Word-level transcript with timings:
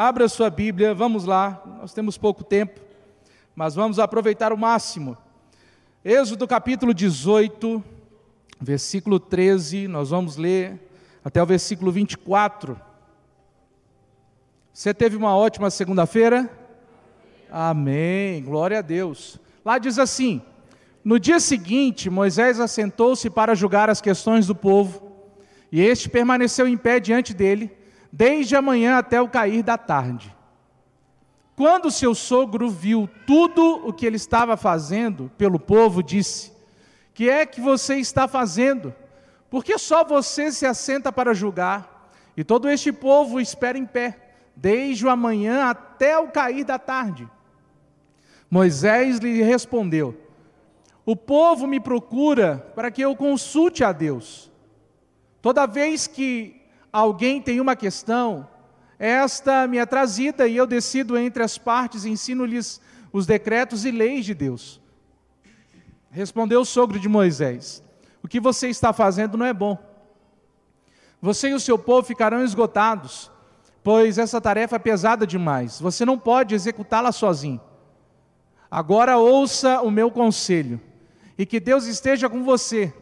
Abra 0.00 0.28
sua 0.28 0.48
Bíblia, 0.48 0.94
vamos 0.94 1.24
lá. 1.24 1.60
Nós 1.80 1.92
temos 1.92 2.16
pouco 2.16 2.44
tempo, 2.44 2.78
mas 3.52 3.74
vamos 3.74 3.98
aproveitar 3.98 4.52
o 4.52 4.56
máximo. 4.56 5.18
Êxodo 6.04 6.46
capítulo 6.46 6.94
18, 6.94 7.82
versículo 8.60 9.18
13, 9.18 9.88
nós 9.88 10.10
vamos 10.10 10.36
ler 10.36 10.78
até 11.24 11.42
o 11.42 11.46
versículo 11.46 11.90
24. 11.90 12.80
Você 14.72 14.94
teve 14.94 15.16
uma 15.16 15.36
ótima 15.36 15.68
segunda-feira? 15.68 16.48
Amém. 17.50 18.40
Glória 18.44 18.78
a 18.78 18.82
Deus. 18.82 19.36
Lá 19.64 19.78
diz 19.78 19.98
assim: 19.98 20.40
No 21.02 21.18
dia 21.18 21.40
seguinte, 21.40 22.08
Moisés 22.08 22.60
assentou-se 22.60 23.28
para 23.28 23.52
julgar 23.52 23.90
as 23.90 24.00
questões 24.00 24.46
do 24.46 24.54
povo, 24.54 25.10
e 25.72 25.80
este 25.80 26.08
permaneceu 26.08 26.68
em 26.68 26.76
pé 26.76 27.00
diante 27.00 27.34
dele 27.34 27.77
desde 28.12 28.56
a 28.56 28.62
manhã 28.62 28.98
até 28.98 29.20
o 29.20 29.28
cair 29.28 29.62
da 29.62 29.76
tarde. 29.76 30.34
Quando 31.56 31.90
seu 31.90 32.14
sogro 32.14 32.70
viu 32.70 33.08
tudo 33.26 33.86
o 33.86 33.92
que 33.92 34.06
ele 34.06 34.16
estava 34.16 34.56
fazendo 34.56 35.30
pelo 35.36 35.58
povo, 35.58 36.02
disse: 36.02 36.52
Que 37.12 37.28
é 37.28 37.44
que 37.44 37.60
você 37.60 37.96
está 37.96 38.28
fazendo? 38.28 38.94
Porque 39.50 39.76
só 39.78 40.04
você 40.04 40.52
se 40.52 40.64
assenta 40.64 41.10
para 41.10 41.34
julgar, 41.34 42.12
e 42.36 42.44
todo 42.44 42.68
este 42.68 42.92
povo 42.92 43.40
espera 43.40 43.76
em 43.76 43.86
pé, 43.86 44.34
desde 44.54 45.04
o 45.04 45.10
amanhã 45.10 45.64
até 45.64 46.16
o 46.18 46.28
cair 46.28 46.64
da 46.64 46.78
tarde. 46.78 47.28
Moisés 48.50 49.18
lhe 49.18 49.42
respondeu: 49.42 50.16
O 51.04 51.16
povo 51.16 51.66
me 51.66 51.80
procura 51.80 52.70
para 52.74 52.90
que 52.90 53.02
eu 53.02 53.16
consulte 53.16 53.82
a 53.82 53.92
Deus. 53.92 54.48
Toda 55.42 55.66
vez 55.66 56.06
que 56.06 56.57
alguém 56.92 57.40
tem 57.40 57.60
uma 57.60 57.76
questão, 57.76 58.48
esta 58.98 59.66
me 59.68 59.78
é 59.78 59.86
trazida 59.86 60.48
e 60.48 60.56
eu 60.56 60.66
decido 60.66 61.16
entre 61.16 61.42
as 61.42 61.56
partes 61.56 62.04
ensino-lhes 62.04 62.80
os 63.12 63.26
decretos 63.26 63.84
e 63.84 63.90
leis 63.90 64.24
de 64.24 64.34
Deus. 64.34 64.80
Respondeu 66.10 66.60
o 66.60 66.64
sogro 66.64 66.98
de 66.98 67.08
Moisés: 67.08 67.82
O 68.22 68.28
que 68.28 68.40
você 68.40 68.68
está 68.68 68.92
fazendo 68.92 69.38
não 69.38 69.46
é 69.46 69.52
bom. 69.52 69.78
Você 71.20 71.48
e 71.48 71.54
o 71.54 71.60
seu 71.60 71.78
povo 71.78 72.06
ficarão 72.06 72.44
esgotados, 72.44 73.30
pois 73.82 74.18
essa 74.18 74.40
tarefa 74.40 74.76
é 74.76 74.78
pesada 74.78 75.26
demais. 75.26 75.80
Você 75.80 76.04
não 76.04 76.18
pode 76.18 76.54
executá-la 76.54 77.12
sozinho. 77.12 77.60
Agora 78.70 79.16
ouça 79.16 79.80
o 79.80 79.90
meu 79.90 80.10
conselho, 80.10 80.80
e 81.36 81.46
que 81.46 81.58
Deus 81.58 81.86
esteja 81.86 82.28
com 82.28 82.42
você 82.42 82.92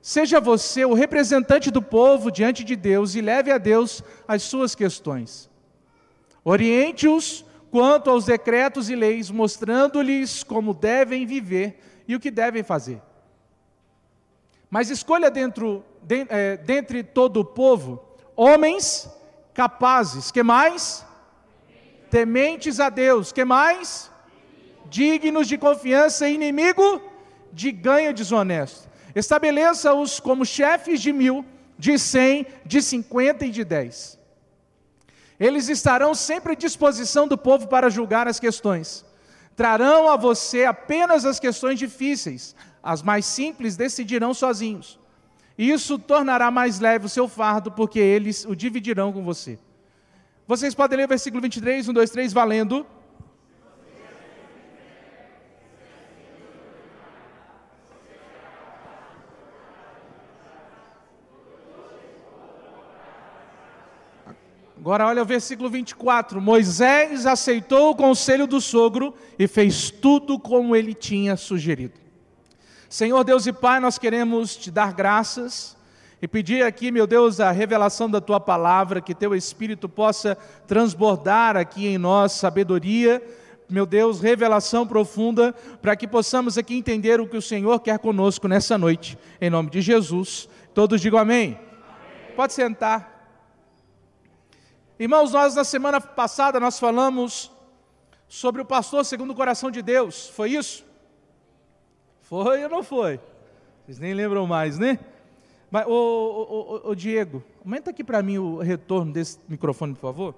Seja 0.00 0.40
você 0.40 0.84
o 0.84 0.94
representante 0.94 1.70
do 1.70 1.82
povo 1.82 2.30
diante 2.30 2.64
de 2.64 2.76
Deus 2.76 3.14
e 3.14 3.20
leve 3.20 3.50
a 3.50 3.58
Deus 3.58 4.02
as 4.26 4.42
suas 4.42 4.74
questões. 4.74 5.50
Oriente-os 6.44 7.44
quanto 7.70 8.08
aos 8.08 8.24
decretos 8.24 8.88
e 8.88 8.96
leis, 8.96 9.30
mostrando-lhes 9.30 10.42
como 10.42 10.72
devem 10.72 11.26
viver 11.26 11.80
e 12.06 12.14
o 12.14 12.20
que 12.20 12.30
devem 12.30 12.62
fazer. 12.62 13.02
Mas 14.70 14.90
escolha 14.90 15.30
dentro, 15.30 15.84
de, 16.02 16.26
é, 16.28 16.56
dentre 16.56 17.02
todo 17.02 17.40
o 17.40 17.44
povo 17.44 18.02
homens 18.36 19.10
capazes, 19.52 20.30
que 20.30 20.42
mais? 20.42 21.04
Tementes 22.10 22.78
a 22.80 22.88
Deus, 22.88 23.32
que 23.32 23.44
mais? 23.44 24.10
Dignos 24.86 25.48
de 25.48 25.58
confiança 25.58 26.28
e 26.28 26.34
inimigo 26.34 27.02
de 27.52 27.72
ganho 27.72 28.14
desonesto. 28.14 28.87
Estabeleça-os 29.18 30.20
como 30.20 30.46
chefes 30.46 31.00
de 31.00 31.12
mil, 31.12 31.44
de 31.76 31.98
cem, 31.98 32.46
de 32.64 32.80
cinquenta 32.80 33.44
e 33.44 33.50
de 33.50 33.64
dez. 33.64 34.16
Eles 35.40 35.68
estarão 35.68 36.14
sempre 36.14 36.52
à 36.52 36.56
disposição 36.56 37.26
do 37.26 37.36
povo 37.36 37.66
para 37.66 37.90
julgar 37.90 38.28
as 38.28 38.38
questões. 38.38 39.04
Trarão 39.56 40.08
a 40.08 40.16
você 40.16 40.64
apenas 40.64 41.24
as 41.24 41.40
questões 41.40 41.80
difíceis, 41.80 42.54
as 42.80 43.02
mais 43.02 43.26
simples 43.26 43.76
decidirão 43.76 44.32
sozinhos. 44.32 45.00
Isso 45.56 45.98
tornará 45.98 46.48
mais 46.52 46.78
leve 46.78 47.06
o 47.06 47.08
seu 47.08 47.26
fardo, 47.26 47.72
porque 47.72 47.98
eles 47.98 48.44
o 48.44 48.54
dividirão 48.54 49.12
com 49.12 49.24
você. 49.24 49.58
Vocês 50.46 50.76
podem 50.76 50.96
ler 50.96 51.06
o 51.06 51.08
versículo 51.08 51.42
23, 51.42 51.88
1, 51.88 51.92
2, 51.92 52.10
3, 52.10 52.32
valendo. 52.32 52.86
Agora 64.80 65.06
olha 65.06 65.22
o 65.22 65.26
versículo 65.26 65.68
24. 65.68 66.40
Moisés 66.40 67.26
aceitou 67.26 67.90
o 67.90 67.96
conselho 67.96 68.46
do 68.46 68.60
sogro 68.60 69.12
e 69.36 69.48
fez 69.48 69.90
tudo 69.90 70.38
como 70.38 70.76
ele 70.76 70.94
tinha 70.94 71.36
sugerido. 71.36 71.94
Senhor 72.88 73.24
Deus 73.24 73.44
e 73.46 73.52
Pai, 73.52 73.80
nós 73.80 73.98
queremos 73.98 74.56
te 74.56 74.70
dar 74.70 74.92
graças 74.92 75.76
e 76.22 76.28
pedir 76.28 76.62
aqui, 76.62 76.92
meu 76.92 77.08
Deus, 77.08 77.40
a 77.40 77.50
revelação 77.50 78.08
da 78.08 78.20
tua 78.20 78.38
palavra, 78.38 79.00
que 79.00 79.14
teu 79.14 79.34
espírito 79.34 79.88
possa 79.88 80.38
transbordar 80.66 81.56
aqui 81.56 81.88
em 81.88 81.98
nós 81.98 82.32
sabedoria, 82.32 83.20
meu 83.68 83.84
Deus, 83.84 84.20
revelação 84.20 84.86
profunda, 84.86 85.52
para 85.82 85.96
que 85.96 86.06
possamos 86.06 86.56
aqui 86.56 86.74
entender 86.76 87.20
o 87.20 87.26
que 87.26 87.36
o 87.36 87.42
Senhor 87.42 87.80
quer 87.80 87.98
conosco 87.98 88.46
nessa 88.46 88.78
noite. 88.78 89.18
Em 89.40 89.50
nome 89.50 89.70
de 89.70 89.80
Jesus. 89.80 90.48
Todos 90.72 91.00
digam 91.00 91.18
amém. 91.18 91.58
amém. 91.58 92.36
Pode 92.36 92.52
sentar. 92.52 93.17
Irmãos, 95.00 95.30
nós 95.30 95.54
na 95.54 95.62
semana 95.62 96.00
passada 96.00 96.58
nós 96.58 96.76
falamos 96.80 97.52
sobre 98.26 98.60
o 98.60 98.64
pastor 98.64 99.04
segundo 99.04 99.30
o 99.30 99.34
coração 99.34 99.70
de 99.70 99.80
Deus. 99.80 100.28
Foi 100.30 100.50
isso? 100.50 100.84
Foi 102.22 102.64
ou 102.64 102.68
não 102.68 102.82
foi? 102.82 103.20
Vocês 103.86 104.00
nem 104.00 104.12
lembram 104.12 104.44
mais, 104.44 104.76
né? 104.76 104.98
Mas, 105.70 105.86
ô, 105.86 106.92
Diego, 106.96 107.44
aumenta 107.64 107.90
aqui 107.90 108.02
para 108.02 108.20
mim 108.24 108.38
o 108.38 108.58
retorno 108.58 109.12
desse 109.12 109.38
microfone, 109.48 109.94
por 109.94 110.00
favor. 110.00 110.34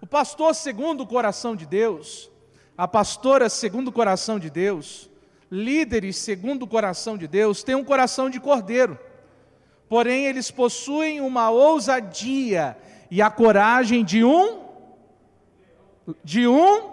O 0.00 0.06
pastor 0.06 0.54
segundo 0.54 1.00
o 1.00 1.06
coração 1.06 1.56
de 1.56 1.66
Deus, 1.66 2.30
a 2.78 2.86
pastora 2.86 3.48
segundo 3.48 3.88
o 3.88 3.92
coração 3.92 4.38
de 4.38 4.48
Deus, 4.48 5.10
líderes 5.50 6.18
segundo 6.18 6.62
o 6.62 6.68
coração 6.68 7.18
de 7.18 7.26
Deus, 7.26 7.64
têm 7.64 7.74
um 7.74 7.84
coração 7.84 8.30
de 8.30 8.38
cordeiro. 8.38 8.96
Porém, 9.88 10.24
eles 10.26 10.52
possuem 10.52 11.20
uma 11.20 11.50
ousadia 11.50 12.76
e 13.14 13.20
a 13.20 13.30
coragem 13.30 14.02
de 14.02 14.24
um 14.24 14.62
de 16.24 16.48
um 16.48 16.92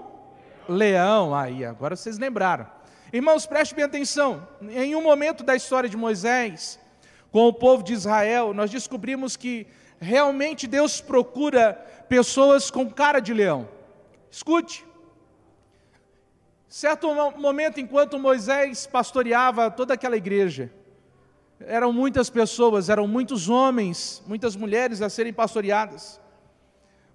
leão. 0.68 1.34
Aí, 1.34 1.64
agora 1.64 1.96
vocês 1.96 2.18
lembraram. 2.18 2.68
Irmãos, 3.14 3.46
prestem 3.46 3.78
bem 3.78 3.86
atenção. 3.86 4.46
Em 4.62 4.98
um 4.98 5.02
momento 5.02 5.46
da 5.46 5.56
história 5.56 5.88
de 5.88 5.96
Moisés, 5.96 6.78
com 7.32 7.48
o 7.48 7.54
povo 7.54 7.84
de 7.84 7.94
Israel, 7.94 8.54
nós 8.54 8.70
descobrimos 8.70 9.38
que 9.38 9.66
realmente 9.98 10.68
Deus 10.68 11.00
procura 11.00 11.74
pessoas 12.10 12.70
com 12.70 12.92
cara 12.92 13.22
de 13.22 13.34
leão. 13.34 13.70
Escute. 14.30 14.86
Certo 16.68 17.08
momento, 17.38 17.80
enquanto 17.80 18.20
Moisés 18.20 18.86
pastoreava 18.86 19.72
toda 19.72 19.94
aquela 19.94 20.18
igreja, 20.18 20.70
eram 21.62 21.92
muitas 21.92 22.30
pessoas, 22.30 22.90
eram 22.90 23.08
muitos 23.08 23.50
homens, 23.50 24.24
muitas 24.26 24.56
mulheres 24.56 25.02
a 25.02 25.10
serem 25.10 25.34
pastoreadas. 25.34 26.20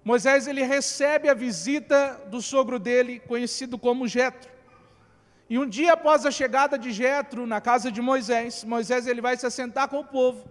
Moisés 0.03 0.47
ele 0.47 0.63
recebe 0.63 1.27
a 1.27 1.33
visita 1.33 2.21
do 2.27 2.41
sogro 2.41 2.77
dele, 2.77 3.19
conhecido 3.19 3.77
como 3.77 4.07
Jetro. 4.07 4.51
E 5.49 5.57
um 5.57 5.67
dia 5.67 5.93
após 5.93 6.25
a 6.25 6.31
chegada 6.31 6.77
de 6.77 6.91
Jetro 6.91 7.47
na 7.47 7.59
casa 7.59 7.91
de 7.91 8.01
Moisés, 8.01 8.63
Moisés 8.63 9.07
ele 9.07 9.21
vai 9.21 9.35
se 9.37 9.45
assentar 9.45 9.87
com 9.87 9.99
o 9.99 10.05
povo, 10.05 10.47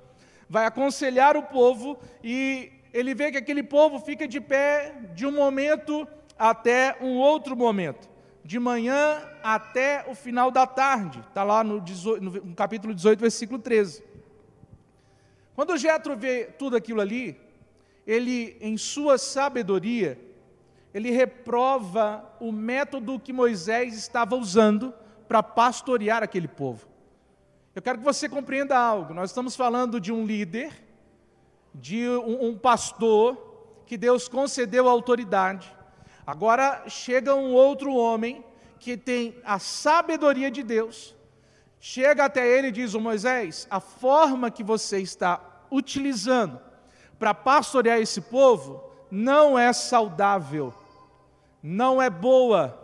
vai 0.48 0.66
aconselhar 0.66 1.36
o 1.36 1.42
povo 1.42 1.98
e 2.22 2.72
ele 2.92 3.14
vê 3.14 3.30
que 3.30 3.38
aquele 3.38 3.62
povo 3.62 3.98
fica 3.98 4.26
de 4.26 4.40
pé 4.40 4.94
de 5.14 5.26
um 5.26 5.32
momento 5.32 6.06
até 6.38 6.96
um 7.00 7.16
outro 7.16 7.56
momento 7.56 8.13
de 8.44 8.58
manhã 8.58 9.22
até 9.42 10.04
o 10.06 10.14
final 10.14 10.50
da 10.50 10.66
tarde. 10.66 11.20
Está 11.20 11.42
lá 11.42 11.64
no, 11.64 11.80
18, 11.80 12.22
no, 12.22 12.54
capítulo 12.54 12.94
18, 12.94 13.18
versículo 13.18 13.58
13. 13.58 14.04
Quando 15.54 15.78
Jetro 15.78 16.14
vê 16.14 16.44
tudo 16.44 16.76
aquilo 16.76 17.00
ali, 17.00 17.40
ele, 18.06 18.56
em 18.60 18.76
sua 18.76 19.16
sabedoria, 19.16 20.20
ele 20.92 21.10
reprova 21.10 22.24
o 22.38 22.52
método 22.52 23.18
que 23.18 23.32
Moisés 23.32 23.96
estava 23.96 24.36
usando 24.36 24.92
para 25.26 25.42
pastorear 25.42 26.22
aquele 26.22 26.46
povo. 26.46 26.86
Eu 27.74 27.80
quero 27.80 27.98
que 27.98 28.04
você 28.04 28.28
compreenda 28.28 28.78
algo. 28.78 29.14
Nós 29.14 29.30
estamos 29.30 29.56
falando 29.56 29.98
de 29.98 30.12
um 30.12 30.24
líder, 30.24 30.72
de 31.74 32.08
um, 32.08 32.48
um 32.48 32.58
pastor 32.58 33.82
que 33.86 33.96
Deus 33.96 34.28
concedeu 34.28 34.88
autoridade, 34.88 35.74
Agora 36.26 36.84
chega 36.88 37.34
um 37.34 37.52
outro 37.52 37.94
homem 37.94 38.44
que 38.78 38.96
tem 38.96 39.36
a 39.44 39.58
sabedoria 39.58 40.50
de 40.50 40.62
Deus, 40.62 41.14
chega 41.78 42.24
até 42.24 42.46
ele 42.46 42.68
e 42.68 42.72
diz: 42.72 42.94
Moisés, 42.94 43.66
a 43.70 43.80
forma 43.80 44.50
que 44.50 44.62
você 44.62 45.00
está 45.00 45.40
utilizando 45.70 46.60
para 47.18 47.34
pastorear 47.34 47.98
esse 47.98 48.20
povo 48.20 48.82
não 49.10 49.58
é 49.58 49.72
saudável, 49.72 50.72
não 51.62 52.00
é 52.00 52.08
boa. 52.08 52.80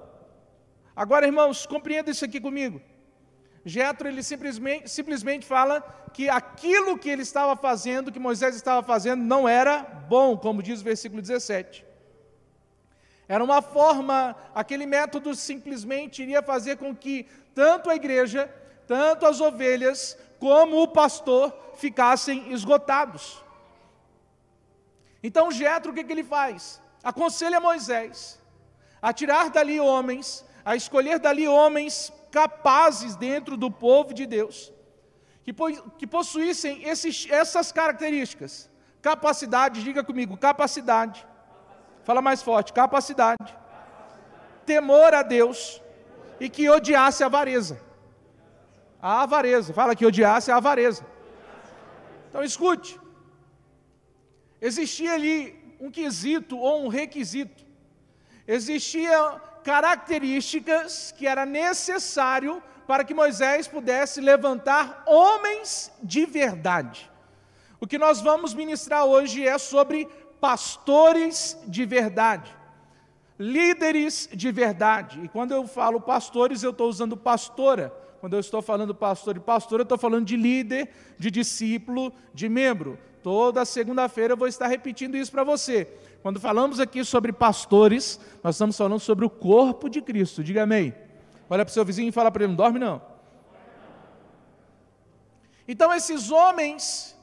Agora, 0.94 1.26
irmãos, 1.26 1.64
compreenda 1.66 2.10
isso 2.10 2.24
aqui 2.24 2.40
comigo. 2.40 2.80
Jetro 3.64 4.08
ele 4.08 4.22
simplesmente, 4.22 4.88
simplesmente 4.88 5.46
fala 5.46 5.80
que 6.12 6.28
aquilo 6.28 6.98
que 6.98 7.08
ele 7.08 7.22
estava 7.22 7.54
fazendo, 7.56 8.12
que 8.12 8.18
Moisés 8.18 8.54
estava 8.54 8.82
fazendo, 8.82 9.22
não 9.22 9.48
era 9.48 9.82
bom, 9.82 10.36
como 10.36 10.62
diz 10.62 10.80
o 10.80 10.84
versículo 10.84 11.20
17. 11.20 11.89
Era 13.30 13.44
uma 13.44 13.62
forma, 13.62 14.34
aquele 14.52 14.84
método 14.86 15.36
simplesmente 15.36 16.20
iria 16.20 16.42
fazer 16.42 16.78
com 16.78 16.92
que 16.92 17.28
tanto 17.54 17.88
a 17.88 17.94
igreja, 17.94 18.52
tanto 18.88 19.24
as 19.24 19.40
ovelhas, 19.40 20.18
como 20.40 20.82
o 20.82 20.88
pastor 20.88 21.56
ficassem 21.76 22.52
esgotados. 22.52 23.40
Então 25.22 25.52
Jetro 25.52 25.92
o 25.92 25.94
que, 25.94 26.02
que 26.02 26.12
ele 26.12 26.24
faz? 26.24 26.82
Aconselha 27.04 27.60
Moisés 27.60 28.40
a 29.00 29.12
tirar 29.12 29.48
dali 29.48 29.78
homens, 29.78 30.44
a 30.64 30.74
escolher 30.74 31.20
dali 31.20 31.46
homens 31.46 32.12
capazes 32.32 33.14
dentro 33.14 33.56
do 33.56 33.70
povo 33.70 34.12
de 34.12 34.26
Deus, 34.26 34.72
que, 35.44 35.54
que 35.98 36.06
possuíssem 36.06 36.82
esses, 36.82 37.28
essas 37.30 37.70
características. 37.70 38.68
Capacidade, 39.00 39.84
diga 39.84 40.02
comigo, 40.02 40.36
capacidade. 40.36 41.29
Fala 42.04 42.22
mais 42.22 42.42
forte, 42.42 42.72
capacidade. 42.72 43.56
Temor 44.64 45.14
a 45.14 45.22
Deus 45.22 45.80
e 46.38 46.48
que 46.48 46.68
odiasse 46.68 47.22
a 47.22 47.26
avareza. 47.26 47.80
A 49.00 49.22
avareza, 49.22 49.72
fala 49.72 49.96
que 49.96 50.06
odiasse 50.06 50.50
a 50.50 50.56
avareza. 50.56 51.04
Então 52.28 52.42
escute. 52.42 52.98
Existia 54.60 55.12
ali 55.14 55.58
um 55.80 55.90
quesito 55.90 56.58
ou 56.58 56.84
um 56.84 56.88
requisito. 56.88 57.64
Existia 58.46 59.40
características 59.64 61.12
que 61.12 61.26
era 61.26 61.46
necessário 61.46 62.62
para 62.86 63.04
que 63.04 63.14
Moisés 63.14 63.68
pudesse 63.68 64.20
levantar 64.20 65.02
homens 65.06 65.92
de 66.02 66.26
verdade. 66.26 67.10
O 67.80 67.86
que 67.86 67.96
nós 67.96 68.20
vamos 68.20 68.52
ministrar 68.52 69.04
hoje 69.06 69.46
é 69.46 69.56
sobre 69.56 70.06
pastores 70.40 71.58
de 71.66 71.84
verdade, 71.84 72.54
líderes 73.38 74.28
de 74.32 74.50
verdade. 74.50 75.20
E 75.22 75.28
quando 75.28 75.52
eu 75.52 75.66
falo 75.66 76.00
pastores, 76.00 76.62
eu 76.62 76.70
estou 76.70 76.88
usando 76.88 77.16
pastora. 77.16 77.94
Quando 78.20 78.34
eu 78.34 78.40
estou 78.40 78.60
falando 78.60 78.94
pastor 78.94 79.36
e 79.36 79.40
pastora, 79.40 79.80
eu 79.80 79.84
estou 79.84 79.96
falando 79.96 80.26
de 80.26 80.36
líder, 80.36 80.90
de 81.18 81.30
discípulo, 81.30 82.12
de 82.34 82.48
membro. 82.48 82.98
Toda 83.22 83.64
segunda-feira 83.64 84.34
eu 84.34 84.36
vou 84.36 84.48
estar 84.48 84.66
repetindo 84.66 85.16
isso 85.16 85.30
para 85.30 85.42
você. 85.42 85.88
Quando 86.22 86.38
falamos 86.38 86.80
aqui 86.80 87.02
sobre 87.02 87.32
pastores, 87.32 88.20
nós 88.42 88.56
estamos 88.56 88.76
falando 88.76 89.00
sobre 89.00 89.24
o 89.24 89.30
corpo 89.30 89.88
de 89.88 90.02
Cristo. 90.02 90.44
Diga 90.44 90.64
amém. 90.64 90.94
Olha 91.48 91.64
para 91.64 91.70
o 91.70 91.74
seu 91.74 91.84
vizinho 91.84 92.10
e 92.10 92.12
fala 92.12 92.30
para 92.30 92.44
ele: 92.44 92.52
não 92.52 92.56
dorme 92.56 92.78
não. 92.78 93.00
Então, 95.66 95.92
esses 95.94 96.30
homens 96.30 97.16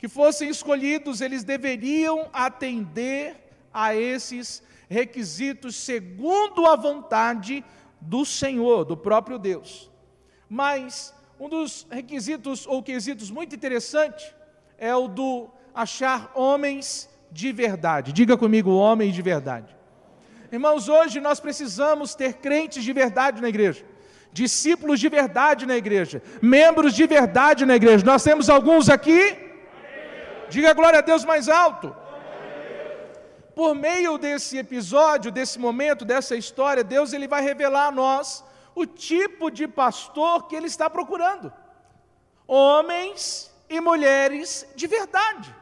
que 0.00 0.08
fossem 0.08 0.48
escolhidos, 0.48 1.20
eles 1.20 1.44
deveriam 1.44 2.30
atender 2.32 3.36
a 3.72 3.94
esses 3.94 4.62
requisitos 4.88 5.76
segundo 5.76 6.66
a 6.66 6.74
vontade 6.74 7.62
do 8.00 8.24
Senhor, 8.24 8.86
do 8.86 8.96
próprio 8.96 9.38
Deus. 9.38 9.90
Mas 10.48 11.14
um 11.38 11.50
dos 11.50 11.86
requisitos 11.90 12.66
ou 12.66 12.82
quesitos 12.82 13.30
muito 13.30 13.54
interessante 13.54 14.34
é 14.78 14.94
o 14.96 15.06
do 15.06 15.48
achar 15.74 16.32
homens 16.34 17.06
de 17.30 17.52
verdade. 17.52 18.10
Diga 18.10 18.38
comigo, 18.38 18.70
homem 18.70 19.12
de 19.12 19.20
verdade. 19.20 19.76
Irmãos, 20.50 20.88
hoje 20.88 21.20
nós 21.20 21.38
precisamos 21.40 22.14
ter 22.14 22.34
crentes 22.34 22.82
de 22.82 22.92
verdade 22.94 23.42
na 23.42 23.50
igreja, 23.50 23.84
discípulos 24.32 24.98
de 24.98 25.10
verdade 25.10 25.66
na 25.66 25.76
igreja, 25.76 26.22
membros 26.40 26.94
de 26.94 27.06
verdade 27.06 27.66
na 27.66 27.76
igreja. 27.76 28.02
Nós 28.02 28.24
temos 28.24 28.48
alguns 28.48 28.88
aqui. 28.88 29.49
Diga 30.50 30.72
glória 30.72 30.98
a 30.98 31.02
Deus 31.10 31.24
mais 31.24 31.48
alto. 31.48 31.96
Por 33.54 33.74
meio 33.74 34.18
desse 34.18 34.58
episódio, 34.58 35.30
desse 35.30 35.58
momento, 35.58 36.04
dessa 36.04 36.36
história, 36.36 36.84
Deus 36.84 37.12
ele 37.12 37.28
vai 37.34 37.42
revelar 37.42 37.86
a 37.86 37.92
nós 37.92 38.44
o 38.74 38.84
tipo 38.86 39.50
de 39.50 39.66
pastor 39.66 40.46
que 40.46 40.56
ele 40.56 40.66
está 40.66 40.90
procurando. 40.90 41.52
Homens 42.46 43.50
e 43.68 43.80
mulheres 43.80 44.66
de 44.74 44.86
verdade 44.86 45.60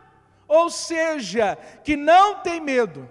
ou 0.49 0.71
seja, 0.71 1.59
que 1.85 1.95
não 1.95 2.37
tem 2.37 2.59
medo, 2.59 3.09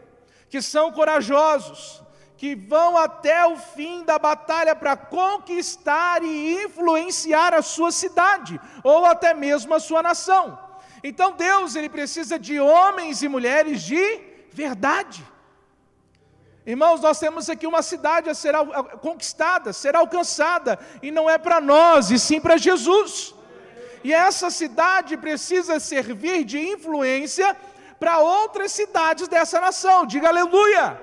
que 0.50 0.60
são 0.60 0.92
corajosos, 0.92 2.02
que 2.36 2.56
vão 2.56 2.98
até 2.98 3.46
o 3.46 3.56
fim 3.58 4.04
da 4.04 4.18
batalha 4.18 4.76
para 4.76 4.98
conquistar 4.98 6.24
e 6.24 6.64
influenciar 6.64 7.54
a 7.54 7.62
sua 7.62 7.92
cidade, 7.92 8.60
ou 8.84 9.06
até 9.06 9.34
mesmo 9.36 9.74
a 9.76 9.80
sua 9.80 10.02
nação. 10.02 10.58
Então 11.04 11.32
Deus, 11.32 11.76
ele 11.76 11.90
precisa 11.90 12.38
de 12.40 12.60
homens 12.60 13.22
e 13.22 13.28
mulheres 13.28 13.82
de 13.82 14.20
verdade. 14.52 15.26
Irmãos, 16.66 17.00
nós 17.00 17.18
temos 17.18 17.50
aqui 17.50 17.66
uma 17.66 17.82
cidade 17.82 18.30
a 18.30 18.34
ser 18.34 18.54
conquistada, 19.02 19.70
a 19.70 19.74
ser 19.74 19.96
alcançada, 19.96 20.78
e 21.02 21.12
não 21.12 21.30
é 21.30 21.38
para 21.38 21.62
nós, 21.62 22.12
e 22.12 22.20
sim 22.20 22.42
para 22.42 22.58
Jesus. 22.58 23.34
E 24.04 24.14
essa 24.14 24.50
cidade 24.50 25.16
precisa 25.16 25.80
servir 25.80 26.44
de 26.44 26.60
influência 26.60 27.56
para 28.00 28.20
outras 28.20 28.72
cidades 28.72 29.28
dessa 29.28 29.62
nação. 29.62 30.06
Diga 30.06 30.28
aleluia. 30.28 31.02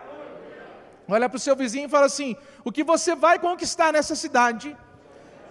Olha 1.09 1.29
para 1.29 1.37
o 1.37 1.41
seu 1.41 1.57
vizinho 1.57 1.87
e 1.87 1.91
fala 1.91 2.07
assim: 2.07 2.37
o 2.65 2.71
que 2.71 2.85
você 2.85 3.15
vai 3.15 3.39
conquistar 3.39 3.93
nessa 3.93 4.15
cidade 4.15 4.77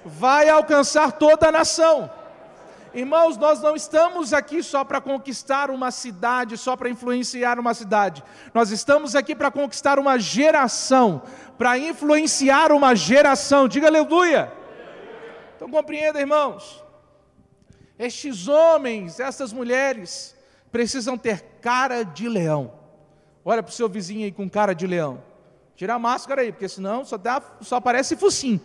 vai 0.06 0.50
alcançar 0.50 1.12
toda 1.14 1.48
a 1.48 1.52
nação. 1.52 2.10
Irmãos, 2.94 3.38
nós 3.38 3.60
não 3.60 3.76
estamos 3.76 4.34
aqui 4.34 4.62
só 4.62 4.84
para 4.84 5.02
conquistar 5.02 5.72
uma 5.72 5.90
cidade, 5.90 6.58
só 6.58 6.78
para 6.78 6.90
influenciar 6.90 7.60
uma 7.60 7.74
cidade. 7.74 8.24
Nós 8.54 8.70
estamos 8.70 9.16
aqui 9.16 9.34
para 9.34 9.50
conquistar 9.50 9.98
uma 9.98 10.20
geração, 10.20 11.24
para 11.58 11.76
influenciar 11.78 12.72
uma 12.72 12.96
geração. 12.96 13.68
Diga 13.68 13.88
aleluia. 13.88 14.54
Então 15.56 15.72
compreenda, 15.72 16.20
irmãos. 16.20 16.84
Estes 17.98 18.48
homens, 18.48 19.20
essas 19.20 19.52
mulheres, 19.52 20.36
precisam 20.72 21.18
ter 21.18 21.42
cara 21.62 22.04
de 22.04 22.30
leão. 22.30 22.74
Olha 23.44 23.64
para 23.64 23.72
o 23.72 23.74
seu 23.74 23.90
vizinho 23.90 24.26
aí 24.26 24.32
com 24.32 24.48
cara 24.48 24.74
de 24.74 24.86
leão. 24.86 25.24
Tira 25.76 25.96
a 25.96 26.00
máscara 26.00 26.42
aí, 26.42 26.52
porque 26.52 26.70
senão 26.70 27.04
só, 27.04 27.18
dá, 27.18 27.42
só 27.62 27.78
aparece 27.78 28.16
focinho. 28.16 28.62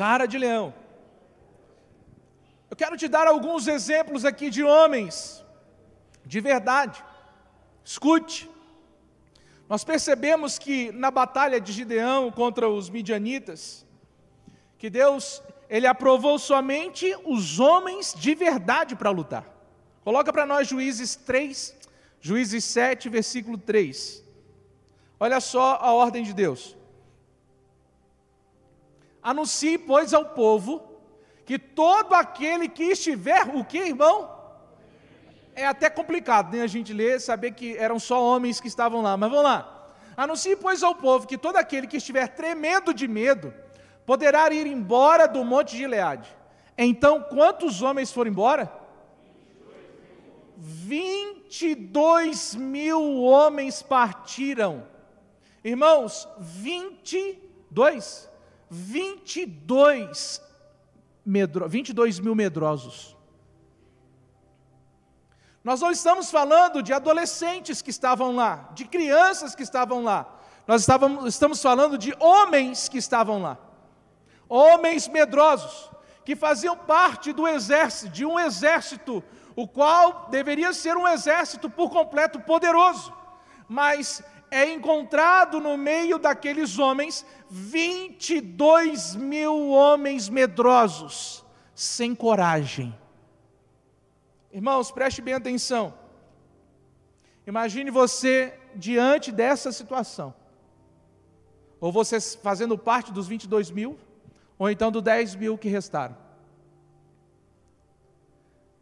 Cara 0.00 0.24
de 0.24 0.38
leão. 0.38 0.72
Eu 2.70 2.74
quero 2.74 2.96
te 2.96 3.06
dar 3.06 3.26
alguns 3.26 3.66
exemplos 3.68 4.24
aqui 4.24 4.48
de 4.48 4.62
homens 4.64 5.44
de 6.24 6.40
verdade. 6.40 7.04
Escute. 7.84 8.48
Nós 9.68 9.84
percebemos 9.84 10.58
que 10.58 10.90
na 10.92 11.10
batalha 11.10 11.60
de 11.60 11.70
Gideão 11.70 12.30
contra 12.30 12.66
os 12.66 12.88
midianitas, 12.88 13.84
que 14.78 14.88
Deus 14.88 15.42
ele 15.68 15.86
aprovou 15.86 16.38
somente 16.38 17.14
os 17.26 17.60
homens 17.60 18.14
de 18.16 18.34
verdade 18.34 18.96
para 18.96 19.10
lutar. 19.10 19.44
Coloca 20.02 20.32
para 20.32 20.46
nós 20.46 20.66
Juízes 20.66 21.14
3, 21.14 21.76
Juízes 22.22 22.64
7, 22.64 23.06
versículo 23.10 23.58
3. 23.58 24.24
Olha 25.20 25.40
só 25.40 25.76
a 25.78 25.92
ordem 25.92 26.22
de 26.22 26.32
Deus. 26.32 26.79
Anuncie, 29.22 29.78
pois, 29.78 30.14
ao 30.14 30.24
povo 30.24 30.82
que 31.44 31.58
todo 31.58 32.14
aquele 32.14 32.68
que 32.68 32.84
estiver, 32.84 33.48
o 33.54 33.64
que, 33.64 33.78
irmão? 33.78 34.30
É 35.54 35.66
até 35.66 35.90
complicado, 35.90 36.56
né? 36.56 36.62
A 36.62 36.66
gente 36.66 36.92
ler, 36.92 37.20
saber 37.20 37.50
que 37.52 37.76
eram 37.76 37.98
só 37.98 38.22
homens 38.22 38.60
que 38.60 38.68
estavam 38.68 39.02
lá, 39.02 39.16
mas 39.16 39.28
vamos 39.28 39.44
lá. 39.44 39.92
Anuncie, 40.16 40.54
pois, 40.54 40.82
ao 40.82 40.94
povo 40.94 41.26
que 41.26 41.36
todo 41.36 41.56
aquele 41.56 41.86
que 41.86 41.96
estiver 41.96 42.28
tremendo 42.28 42.94
de 42.94 43.08
medo, 43.08 43.52
poderá 44.06 44.52
ir 44.52 44.66
embora 44.66 45.26
do 45.26 45.44
monte 45.44 45.72
de 45.72 45.78
Gileade. 45.78 46.28
Então, 46.78 47.20
quantos 47.22 47.82
homens 47.82 48.12
foram 48.12 48.30
embora? 48.30 48.72
22 50.56 52.54
mil 52.54 53.22
homens 53.22 53.82
partiram. 53.82 54.86
Irmãos, 55.64 56.28
22, 56.38 58.29
22, 58.70 60.40
medro, 61.26 61.68
22 61.68 62.20
mil 62.20 62.34
medrosos. 62.34 63.16
Nós 65.62 65.80
não 65.80 65.90
estamos 65.90 66.30
falando 66.30 66.82
de 66.82 66.92
adolescentes 66.92 67.82
que 67.82 67.90
estavam 67.90 68.34
lá, 68.34 68.70
de 68.74 68.86
crianças 68.86 69.54
que 69.54 69.62
estavam 69.62 70.02
lá. 70.02 70.38
Nós 70.66 70.80
estávamos, 70.82 71.26
estamos 71.26 71.60
falando 71.60 71.98
de 71.98 72.14
homens 72.18 72.88
que 72.88 72.96
estavam 72.96 73.42
lá 73.42 73.58
homens 74.50 75.06
medrosos, 75.06 75.88
que 76.24 76.34
faziam 76.34 76.76
parte 76.76 77.32
do 77.32 77.46
exército, 77.46 78.12
de 78.12 78.26
um 78.26 78.38
exército, 78.38 79.22
o 79.54 79.66
qual 79.66 80.26
deveria 80.28 80.72
ser 80.72 80.96
um 80.96 81.06
exército 81.06 81.70
por 81.70 81.88
completo 81.88 82.40
poderoso, 82.40 83.14
mas 83.68 84.22
é 84.50 84.68
encontrado 84.72 85.60
no 85.60 85.76
meio 85.76 86.18
daqueles 86.18 86.78
homens 86.78 87.24
22 87.48 89.14
mil 89.14 89.70
homens 89.70 90.28
medrosos, 90.28 91.44
sem 91.74 92.14
coragem. 92.14 92.96
Irmãos, 94.52 94.90
preste 94.90 95.22
bem 95.22 95.34
atenção. 95.34 95.94
Imagine 97.46 97.90
você 97.90 98.58
diante 98.74 99.30
dessa 99.30 99.72
situação. 99.72 100.34
Ou 101.80 101.90
você 101.90 102.20
fazendo 102.20 102.76
parte 102.76 103.12
dos 103.12 103.26
22 103.26 103.70
mil, 103.70 103.98
ou 104.58 104.68
então 104.68 104.90
dos 104.90 105.02
10 105.02 105.36
mil 105.36 105.56
que 105.56 105.68
restaram. 105.68 106.16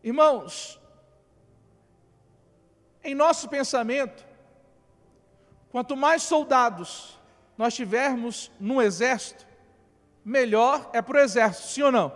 Irmãos, 0.03 0.81
em 3.05 3.15
nosso 3.15 3.49
pensamento, 3.49 4.28
quanto 5.71 5.97
mais 5.97 6.23
soldados 6.23 7.19
nós 7.57 7.75
tivermos 7.75 8.51
no 8.61 8.81
exército, 8.81 9.47
melhor 10.25 10.91
é 10.93 11.03
para 11.03 11.19
o 11.19 11.21
exército, 11.21 11.69
sim 11.69 11.83
ou 11.83 11.93
não? 11.93 12.13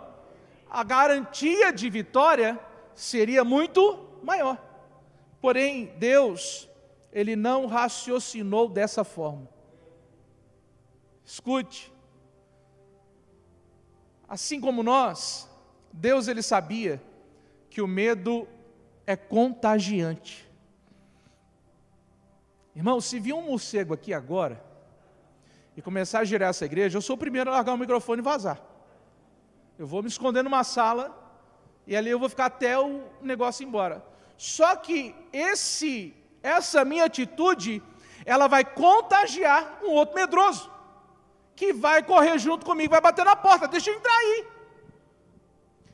A 0.69 0.83
garantia 0.83 1.71
de 1.71 1.89
vitória 1.89 2.59
seria 2.95 3.43
muito 3.43 4.07
maior. 4.23 4.57
Porém, 5.41 5.93
Deus, 5.97 6.69
Ele 7.11 7.35
não 7.35 7.65
raciocinou 7.65 8.69
dessa 8.69 9.03
forma. 9.03 9.47
Escute, 11.25 11.91
assim 14.27 14.59
como 14.59 14.81
nós, 14.81 15.49
Deus 15.91 16.27
Ele 16.27 16.41
sabia 16.41 17.01
que 17.69 17.81
o 17.81 17.87
medo 17.87 18.47
é 19.05 19.15
contagiante. 19.15 20.49
Irmão, 22.75 22.99
se 22.99 23.19
vir 23.19 23.33
um 23.33 23.43
morcego 23.43 23.93
aqui 23.93 24.13
agora 24.13 24.63
e 25.77 25.81
começar 25.81 26.19
a 26.19 26.23
girar 26.23 26.49
essa 26.49 26.65
igreja, 26.65 26.97
eu 26.97 27.01
sou 27.01 27.15
o 27.15 27.19
primeiro 27.19 27.49
a 27.49 27.53
largar 27.53 27.73
o 27.73 27.77
microfone 27.77 28.21
e 28.21 28.23
vazar. 28.23 28.59
Eu 29.77 29.85
vou 29.85 30.01
me 30.01 30.09
esconder 30.09 30.43
numa 30.43 30.63
sala 30.63 31.15
e 31.85 31.95
ali 31.95 32.09
eu 32.09 32.19
vou 32.19 32.29
ficar 32.29 32.45
até 32.45 32.77
o 32.79 33.03
negócio 33.21 33.63
ir 33.63 33.67
embora. 33.67 34.03
Só 34.37 34.75
que 34.75 35.15
esse, 35.31 36.15
essa 36.41 36.83
minha 36.83 37.05
atitude, 37.05 37.81
ela 38.25 38.47
vai 38.47 38.65
contagiar 38.65 39.79
um 39.83 39.91
outro 39.91 40.15
medroso, 40.15 40.71
que 41.55 41.71
vai 41.71 42.01
correr 42.01 42.39
junto 42.39 42.65
comigo, 42.65 42.91
vai 42.91 43.01
bater 43.01 43.23
na 43.23 43.35
porta, 43.35 43.67
deixa 43.67 43.91
eu 43.91 43.95
entrar 43.95 44.15
aí. 44.15 44.47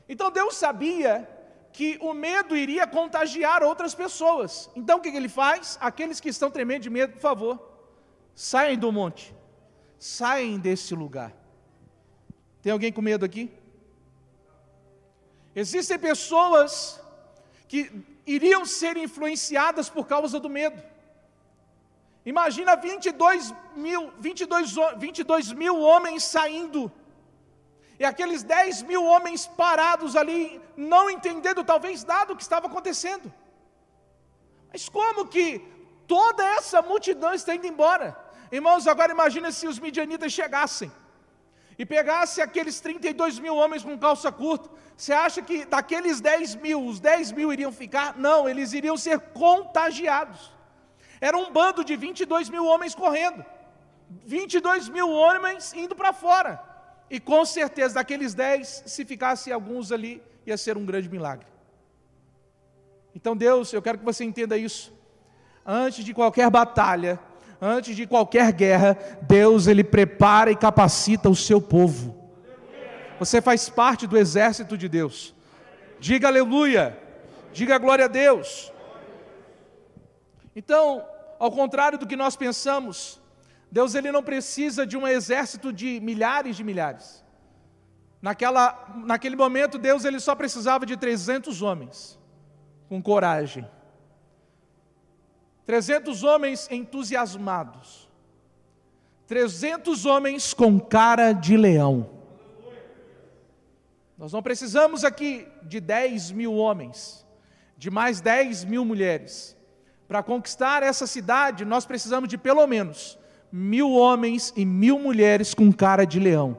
Então 0.08 0.30
Deus 0.30 0.56
sabia 0.56 1.28
que 1.72 1.98
o 2.00 2.12
medo 2.12 2.56
iria 2.56 2.86
contagiar 2.86 3.62
outras 3.62 3.94
pessoas. 3.94 4.70
Então 4.74 4.98
o 4.98 5.00
que 5.00 5.08
ele 5.08 5.28
faz? 5.28 5.78
Aqueles 5.80 6.20
que 6.20 6.28
estão 6.28 6.50
tremendo 6.50 6.82
de 6.82 6.90
medo, 6.90 7.12
por 7.14 7.20
favor, 7.20 7.70
saem 8.34 8.78
do 8.78 8.90
monte, 8.90 9.34
saem 9.98 10.58
desse 10.58 10.94
lugar. 10.94 11.32
Tem 12.62 12.72
alguém 12.72 12.92
com 12.92 13.00
medo 13.00 13.24
aqui? 13.24 13.50
Existem 15.54 15.98
pessoas 15.98 17.00
que 17.66 17.90
iriam 18.26 18.64
ser 18.64 18.96
influenciadas 18.96 19.88
por 19.88 20.06
causa 20.06 20.38
do 20.38 20.48
medo. 20.48 20.82
Imagina 22.24 22.76
22 22.76 23.54
mil, 23.74 24.12
22, 24.18 24.74
22 24.98 25.52
mil 25.52 25.80
homens 25.80 26.22
saindo, 26.24 26.92
e 28.00 28.04
aqueles 28.06 28.42
10 28.42 28.84
mil 28.84 29.04
homens 29.04 29.46
parados 29.46 30.16
ali, 30.16 30.58
não 30.74 31.10
entendendo 31.10 31.62
talvez 31.62 32.02
nada 32.02 32.32
o 32.32 32.36
que 32.36 32.42
estava 32.42 32.66
acontecendo. 32.66 33.30
Mas 34.72 34.88
como 34.88 35.26
que 35.26 35.58
toda 36.06 36.42
essa 36.42 36.80
multidão 36.80 37.34
está 37.34 37.54
indo 37.54 37.66
embora? 37.66 38.16
Irmãos, 38.50 38.86
agora 38.86 39.12
imagina 39.12 39.52
se 39.52 39.68
os 39.68 39.78
midianitas 39.78 40.32
chegassem 40.32 40.90
e 41.78 41.84
pegasse 41.84 42.40
aqueles 42.40 42.80
32 42.80 43.38
mil 43.38 43.54
homens 43.54 43.84
com 43.84 43.98
calça 43.98 44.32
curta, 44.32 44.70
você 44.96 45.12
acha 45.12 45.42
que 45.42 45.66
daqueles 45.66 46.22
10 46.22 46.54
mil, 46.54 46.86
os 46.86 47.00
10 47.00 47.32
mil 47.32 47.52
iriam 47.52 47.70
ficar? 47.70 48.16
Não, 48.16 48.48
eles 48.48 48.72
iriam 48.72 48.96
ser 48.96 49.20
contagiados. 49.44 50.50
Era 51.20 51.36
um 51.36 51.52
bando 51.52 51.84
de 51.84 51.96
22 51.96 52.48
mil 52.48 52.64
homens 52.64 52.94
correndo, 52.94 53.44
22 54.24 54.88
mil 54.88 55.10
homens 55.10 55.74
indo 55.74 55.94
para 55.94 56.14
fora. 56.14 56.69
E 57.10 57.18
com 57.18 57.44
certeza, 57.44 57.94
daqueles 57.96 58.34
10, 58.34 58.84
se 58.86 59.04
ficasse 59.04 59.52
alguns 59.52 59.90
ali, 59.90 60.22
ia 60.46 60.56
ser 60.56 60.76
um 60.76 60.86
grande 60.86 61.08
milagre. 61.08 61.46
Então, 63.14 63.36
Deus, 63.36 63.72
eu 63.72 63.82
quero 63.82 63.98
que 63.98 64.04
você 64.04 64.22
entenda 64.22 64.56
isso. 64.56 64.92
Antes 65.66 66.04
de 66.04 66.14
qualquer 66.14 66.48
batalha, 66.48 67.18
antes 67.60 67.96
de 67.96 68.06
qualquer 68.06 68.52
guerra, 68.52 68.96
Deus 69.22 69.66
ele 69.66 69.82
prepara 69.82 70.50
e 70.50 70.56
capacita 70.56 71.28
o 71.28 71.34
seu 71.34 71.60
povo. 71.60 72.16
Você 73.18 73.42
faz 73.42 73.68
parte 73.68 74.06
do 74.06 74.16
exército 74.16 74.78
de 74.78 74.88
Deus. 74.88 75.34
Diga 75.98 76.28
aleluia. 76.28 76.98
Diga 77.52 77.76
glória 77.76 78.06
a 78.06 78.08
Deus. 78.08 78.72
Então, 80.54 81.04
ao 81.38 81.50
contrário 81.50 81.98
do 81.98 82.06
que 82.06 82.16
nós 82.16 82.36
pensamos, 82.36 83.19
Deus 83.70 83.94
ele 83.94 84.10
não 84.10 84.22
precisa 84.22 84.86
de 84.86 84.96
um 84.96 85.06
exército 85.06 85.72
de 85.72 86.00
milhares 86.00 86.56
de 86.56 86.64
milhares. 86.64 87.24
Naquela, 88.20 88.86
naquele 89.04 89.36
momento, 89.36 89.78
Deus 89.78 90.04
ele 90.04 90.20
só 90.20 90.34
precisava 90.34 90.84
de 90.84 90.96
300 90.96 91.62
homens 91.62 92.18
com 92.88 93.00
coragem 93.00 93.66
300 95.70 96.24
homens 96.24 96.66
entusiasmados, 96.68 98.08
300 99.28 100.04
homens 100.04 100.52
com 100.52 100.80
cara 100.80 101.32
de 101.32 101.56
leão. 101.56 102.10
Nós 104.18 104.32
não 104.32 104.42
precisamos 104.42 105.04
aqui 105.04 105.46
de 105.62 105.78
10 105.78 106.32
mil 106.32 106.54
homens, 106.54 107.24
de 107.78 107.88
mais 107.88 108.20
10 108.20 108.64
mil 108.64 108.84
mulheres. 108.84 109.56
Para 110.08 110.24
conquistar 110.24 110.82
essa 110.82 111.06
cidade, 111.06 111.64
nós 111.64 111.86
precisamos 111.86 112.28
de 112.28 112.36
pelo 112.36 112.66
menos 112.66 113.16
mil 113.52 113.92
homens 113.92 114.52
e 114.56 114.64
mil 114.64 114.98
mulheres 114.98 115.54
com 115.54 115.72
cara 115.72 116.04
de 116.04 116.18
leão. 116.18 116.56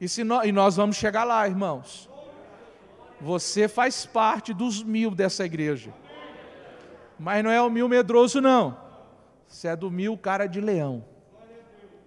E, 0.00 0.08
se 0.08 0.22
nós, 0.22 0.46
e 0.46 0.52
nós 0.52 0.76
vamos 0.76 0.96
chegar 0.96 1.24
lá, 1.24 1.46
irmãos. 1.46 2.08
Você 3.20 3.66
faz 3.66 4.04
parte 4.04 4.52
dos 4.52 4.82
mil 4.82 5.10
dessa 5.10 5.44
igreja. 5.44 5.92
Mas 7.18 7.42
não 7.42 7.50
é 7.50 7.60
o 7.62 7.70
mil 7.70 7.88
medroso, 7.88 8.40
não. 8.40 8.76
Você 9.48 9.68
é 9.68 9.76
do 9.76 9.90
mil 9.90 10.18
cara 10.18 10.46
de 10.46 10.60
leão. 10.60 11.02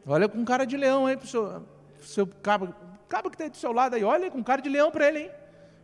Olha 0.06 0.30
com 0.30 0.44
cara 0.46 0.66
de 0.66 0.78
leão 0.78 1.06
aí 1.06 1.18
para 1.18 1.26
o 1.26 1.28
seu, 1.28 1.66
seu 2.02 2.28
cabo, 2.28 2.74
cabo 3.08 3.30
que 3.30 3.36
está 3.36 3.48
do 3.48 3.58
seu 3.58 3.72
lado 3.72 3.96
aí. 3.96 4.04
Olha 4.04 4.30
com 4.30 4.44
cara 4.44 4.62
de 4.62 4.70
leão 4.70 4.92
para 4.92 5.08
ele, 5.08 5.20
hein? 5.20 5.32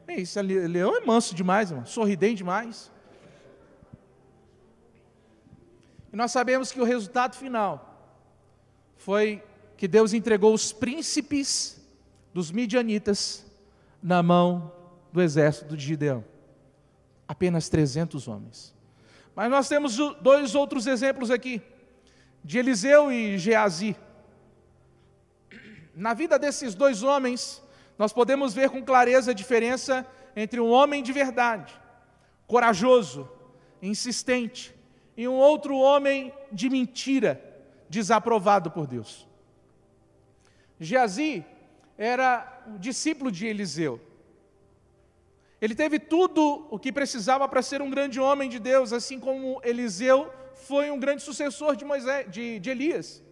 Esse 0.07 0.39
leão 0.41 0.95
é 0.95 1.03
manso 1.03 1.33
demais, 1.33 1.71
irmão, 1.71 1.85
sorridente 1.85 2.35
demais. 2.35 2.91
E 6.15 6.17
nós 6.17 6.31
sabemos 6.31 6.71
que 6.71 6.79
o 6.79 6.85
resultado 6.85 7.35
final 7.35 8.15
foi 8.95 9.43
que 9.75 9.85
Deus 9.85 10.13
entregou 10.13 10.53
os 10.53 10.71
príncipes 10.71 11.77
dos 12.33 12.51
midianitas 12.51 13.45
na 14.01 14.23
mão 14.23 14.71
do 15.11 15.21
exército 15.21 15.75
de 15.75 15.83
Gideão. 15.83 16.23
Apenas 17.27 17.67
300 17.67 18.29
homens. 18.29 18.73
Mas 19.35 19.51
nós 19.51 19.67
temos 19.67 19.97
dois 20.21 20.55
outros 20.55 20.87
exemplos 20.87 21.29
aqui, 21.29 21.61
de 22.41 22.59
Eliseu 22.59 23.11
e 23.11 23.37
Geazi. 23.37 23.93
Na 25.93 26.13
vida 26.13 26.39
desses 26.39 26.73
dois 26.73 27.03
homens, 27.03 27.61
nós 27.97 28.13
podemos 28.13 28.53
ver 28.53 28.69
com 28.69 28.81
clareza 28.81 29.31
a 29.31 29.33
diferença 29.33 30.07
entre 30.33 30.61
um 30.61 30.69
homem 30.71 31.03
de 31.03 31.11
verdade, 31.11 31.77
corajoso, 32.47 33.29
insistente, 33.81 34.73
e 35.17 35.27
um 35.27 35.33
outro 35.33 35.77
homem 35.77 36.33
de 36.51 36.69
mentira, 36.69 37.41
desaprovado 37.89 38.69
por 38.69 38.85
Deus. 38.87 39.27
Geazi 40.79 41.45
era 41.97 42.63
discípulo 42.79 43.31
de 43.31 43.45
Eliseu. 43.47 44.01
Ele 45.61 45.73
teve 45.73 45.99
tudo 45.99 46.67
o 46.69 46.77
que 46.77 46.91
precisava 46.91 47.47
para 47.47 47.61
ser 47.61 47.81
um 47.81 47.89
grande 47.89 48.19
homem 48.19 48.49
de 48.49 48.59
Deus, 48.59 48.91
assim 48.91 49.19
como 49.19 49.61
Eliseu 49.63 50.31
foi 50.53 50.91
um 50.91 50.99
grande 50.99 51.21
sucessor 51.21 51.75
de, 51.75 51.85
Moisés, 51.85 52.29
de, 52.29 52.59
de 52.59 52.69
Elias. 52.69 53.23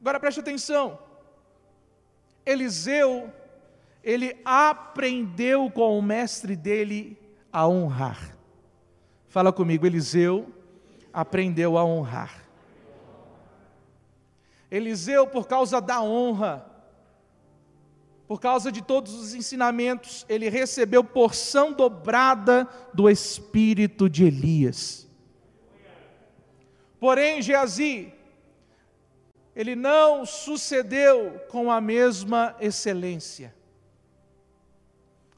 Agora 0.00 0.18
preste 0.18 0.40
atenção. 0.40 0.98
Eliseu, 2.44 3.32
ele 4.02 4.36
aprendeu 4.44 5.70
com 5.70 5.98
o 5.98 6.02
mestre 6.02 6.56
dele 6.56 7.18
a 7.52 7.68
honrar. 7.68 8.36
Fala 9.28 9.52
comigo, 9.52 9.86
Eliseu 9.86 10.52
aprendeu 11.12 11.76
a 11.76 11.84
honrar. 11.84 12.42
Eliseu, 14.70 15.26
por 15.26 15.46
causa 15.46 15.80
da 15.80 16.00
honra, 16.00 16.66
por 18.26 18.40
causa 18.40 18.72
de 18.72 18.80
todos 18.80 19.12
os 19.12 19.34
ensinamentos, 19.34 20.24
ele 20.28 20.48
recebeu 20.48 21.04
porção 21.04 21.72
dobrada 21.72 22.66
do 22.94 23.10
espírito 23.10 24.08
de 24.08 24.24
Elias. 24.24 25.06
Porém, 26.98 27.42
Geazi, 27.42 28.10
ele 29.54 29.76
não 29.76 30.24
sucedeu 30.24 31.38
com 31.50 31.70
a 31.70 31.80
mesma 31.80 32.56
excelência. 32.58 33.54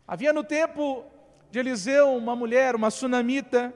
Havia 0.06 0.32
no 0.32 0.44
tempo 0.44 1.04
de 1.50 1.58
Eliseu 1.58 2.14
uma 2.14 2.36
mulher, 2.36 2.76
uma 2.76 2.90
sunamita, 2.90 3.74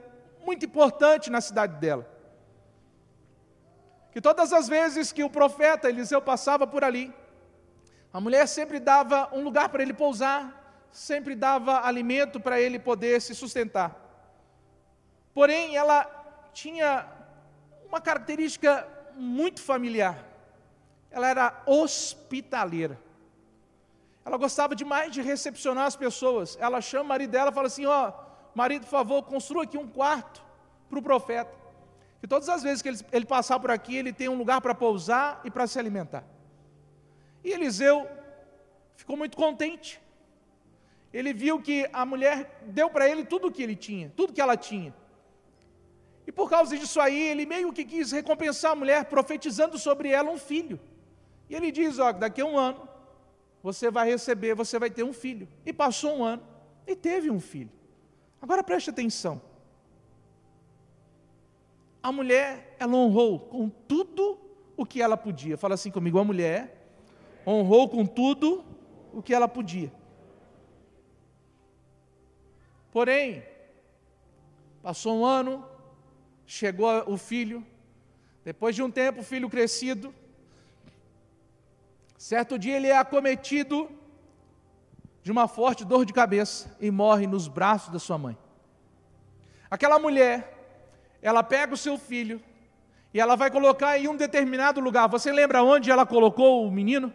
muito 0.48 0.64
importante 0.64 1.30
na 1.34 1.40
cidade 1.48 1.74
dela. 1.84 2.04
Que 4.12 4.20
todas 4.28 4.50
as 4.58 4.66
vezes 4.76 5.12
que 5.12 5.22
o 5.22 5.34
profeta 5.38 5.90
Eliseu 5.90 6.20
passava 6.22 6.66
por 6.66 6.82
ali, 6.82 7.06
a 8.16 8.18
mulher 8.18 8.46
sempre 8.48 8.78
dava 8.80 9.28
um 9.36 9.42
lugar 9.48 9.68
para 9.68 9.82
ele 9.82 9.92
pousar, 9.92 10.40
sempre 10.90 11.34
dava 11.34 11.86
alimento 11.90 12.40
para 12.40 12.58
ele 12.58 12.78
poder 12.78 13.20
se 13.20 13.34
sustentar. 13.34 13.90
Porém, 15.34 15.76
ela 15.76 16.00
tinha 16.54 17.06
uma 17.86 18.00
característica 18.00 18.88
muito 19.14 19.60
familiar. 19.60 20.16
Ela 21.10 21.28
era 21.28 21.62
hospitaleira. 21.66 22.98
Ela 24.24 24.38
gostava 24.38 24.74
demais 24.74 25.12
de 25.12 25.20
recepcionar 25.20 25.84
as 25.84 25.96
pessoas. 26.04 26.56
Ela 26.58 26.80
chama 26.80 27.04
o 27.04 27.08
marido 27.08 27.32
dela 27.32 27.50
e 27.50 27.54
fala 27.54 27.66
assim: 27.66 27.86
Ó, 27.86 28.08
oh, 28.08 28.27
marido, 28.54 28.82
por 28.82 28.90
favor, 28.90 29.22
construa 29.22 29.64
aqui 29.64 29.76
um 29.76 29.88
quarto 29.88 30.42
para 30.88 30.98
o 30.98 31.02
profeta. 31.02 31.52
Que 32.20 32.26
todas 32.26 32.48
as 32.48 32.62
vezes 32.62 32.82
que 32.82 32.88
ele, 32.88 32.98
ele 33.12 33.26
passar 33.26 33.60
por 33.60 33.70
aqui, 33.70 33.96
ele 33.96 34.12
tem 34.12 34.28
um 34.28 34.36
lugar 34.36 34.60
para 34.60 34.74
pousar 34.74 35.40
e 35.44 35.50
para 35.50 35.66
se 35.66 35.78
alimentar. 35.78 36.24
E 37.44 37.50
Eliseu 37.50 38.08
ficou 38.96 39.16
muito 39.16 39.36
contente. 39.36 40.00
Ele 41.12 41.32
viu 41.32 41.60
que 41.60 41.88
a 41.92 42.04
mulher 42.04 42.60
deu 42.66 42.90
para 42.90 43.08
ele 43.08 43.24
tudo 43.24 43.48
o 43.48 43.52
que 43.52 43.62
ele 43.62 43.76
tinha, 43.76 44.12
tudo 44.16 44.32
que 44.32 44.40
ela 44.40 44.56
tinha. 44.56 44.94
E 46.26 46.32
por 46.32 46.50
causa 46.50 46.76
disso 46.76 47.00
aí, 47.00 47.28
ele 47.28 47.46
meio 47.46 47.72
que 47.72 47.84
quis 47.84 48.12
recompensar 48.12 48.72
a 48.72 48.74
mulher, 48.74 49.06
profetizando 49.06 49.78
sobre 49.78 50.10
ela 50.10 50.30
um 50.30 50.36
filho. 50.36 50.78
E 51.48 51.54
ele 51.54 51.72
diz: 51.72 51.98
Ó, 51.98 52.12
daqui 52.12 52.42
a 52.42 52.44
um 52.44 52.58
ano, 52.58 52.86
você 53.62 53.90
vai 53.90 54.10
receber, 54.10 54.54
você 54.54 54.78
vai 54.78 54.90
ter 54.90 55.02
um 55.02 55.12
filho. 55.12 55.48
E 55.64 55.72
passou 55.72 56.18
um 56.18 56.24
ano 56.24 56.42
e 56.86 56.94
teve 56.94 57.30
um 57.30 57.40
filho. 57.40 57.70
Agora 58.40 58.62
preste 58.62 58.90
atenção. 58.90 59.40
A 62.02 62.12
mulher, 62.12 62.76
ela 62.78 62.94
honrou 62.94 63.40
com 63.40 63.68
tudo 63.68 64.38
o 64.76 64.86
que 64.86 65.02
ela 65.02 65.16
podia. 65.16 65.58
Fala 65.58 65.74
assim 65.74 65.90
comigo: 65.90 66.18
a 66.18 66.24
mulher 66.24 66.78
honrou 67.46 67.88
com 67.88 68.06
tudo 68.06 68.64
o 69.12 69.22
que 69.22 69.34
ela 69.34 69.48
podia. 69.48 69.92
Porém, 72.92 73.42
passou 74.82 75.18
um 75.18 75.24
ano, 75.24 75.64
chegou 76.46 76.88
o 77.06 77.16
filho, 77.16 77.66
depois 78.44 78.74
de 78.74 78.82
um 78.82 78.90
tempo, 78.90 79.20
o 79.20 79.24
filho 79.24 79.50
crescido, 79.50 80.14
certo 82.16 82.58
dia 82.58 82.76
ele 82.76 82.86
é 82.86 82.96
acometido 82.96 83.90
de 85.22 85.32
uma 85.32 85.48
forte 85.48 85.84
dor 85.84 86.04
de 86.04 86.12
cabeça 86.12 86.76
e 86.80 86.90
morre 86.90 87.26
nos 87.26 87.48
braços 87.48 87.90
da 87.90 87.98
sua 87.98 88.18
mãe. 88.18 88.36
Aquela 89.70 89.98
mulher, 89.98 90.56
ela 91.20 91.42
pega 91.42 91.74
o 91.74 91.76
seu 91.76 91.98
filho 91.98 92.40
e 93.12 93.20
ela 93.20 93.36
vai 93.36 93.50
colocar 93.50 93.98
em 93.98 94.08
um 94.08 94.16
determinado 94.16 94.80
lugar. 94.80 95.08
Você 95.08 95.32
lembra 95.32 95.62
onde 95.62 95.90
ela 95.90 96.06
colocou 96.06 96.66
o 96.66 96.70
menino? 96.70 97.12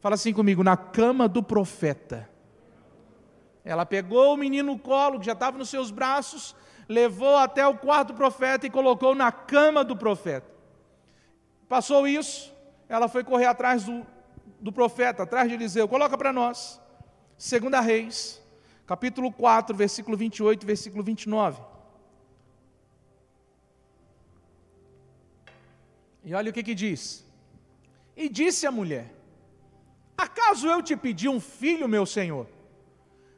Fala 0.00 0.16
assim 0.16 0.32
comigo, 0.32 0.64
na 0.64 0.76
cama 0.76 1.28
do 1.28 1.42
profeta. 1.42 2.28
Ela 3.64 3.86
pegou 3.86 4.34
o 4.34 4.36
menino 4.36 4.72
no 4.72 4.78
colo, 4.78 5.20
que 5.20 5.26
já 5.26 5.32
estava 5.32 5.56
nos 5.56 5.68
seus 5.68 5.92
braços, 5.92 6.56
levou 6.88 7.36
até 7.36 7.64
o 7.64 7.76
quarto 7.76 8.08
do 8.08 8.14
profeta 8.14 8.66
e 8.66 8.70
colocou 8.70 9.14
na 9.14 9.30
cama 9.30 9.84
do 9.84 9.96
profeta. 9.96 10.50
Passou 11.68 12.06
isso, 12.06 12.52
ela 12.88 13.06
foi 13.06 13.22
correr 13.22 13.46
atrás 13.46 13.84
do, 13.84 14.04
do 14.60 14.72
profeta, 14.72 15.22
atrás 15.22 15.48
de 15.48 15.54
Eliseu. 15.54 15.86
Coloca 15.86 16.18
para 16.18 16.32
nós, 16.32 16.81
Segunda 17.36 17.80
Reis, 17.80 18.40
capítulo 18.86 19.32
4, 19.32 19.76
versículo 19.76 20.16
28, 20.16 20.66
versículo 20.66 21.02
29. 21.02 21.62
E 26.24 26.34
olha 26.34 26.50
o 26.50 26.52
que 26.52 26.62
que 26.62 26.74
diz. 26.74 27.24
E 28.16 28.28
disse 28.28 28.66
a 28.66 28.70
mulher: 28.70 29.12
Acaso 30.16 30.68
eu 30.68 30.82
te 30.82 30.96
pedi 30.96 31.28
um 31.28 31.40
filho, 31.40 31.88
meu 31.88 32.06
senhor? 32.06 32.46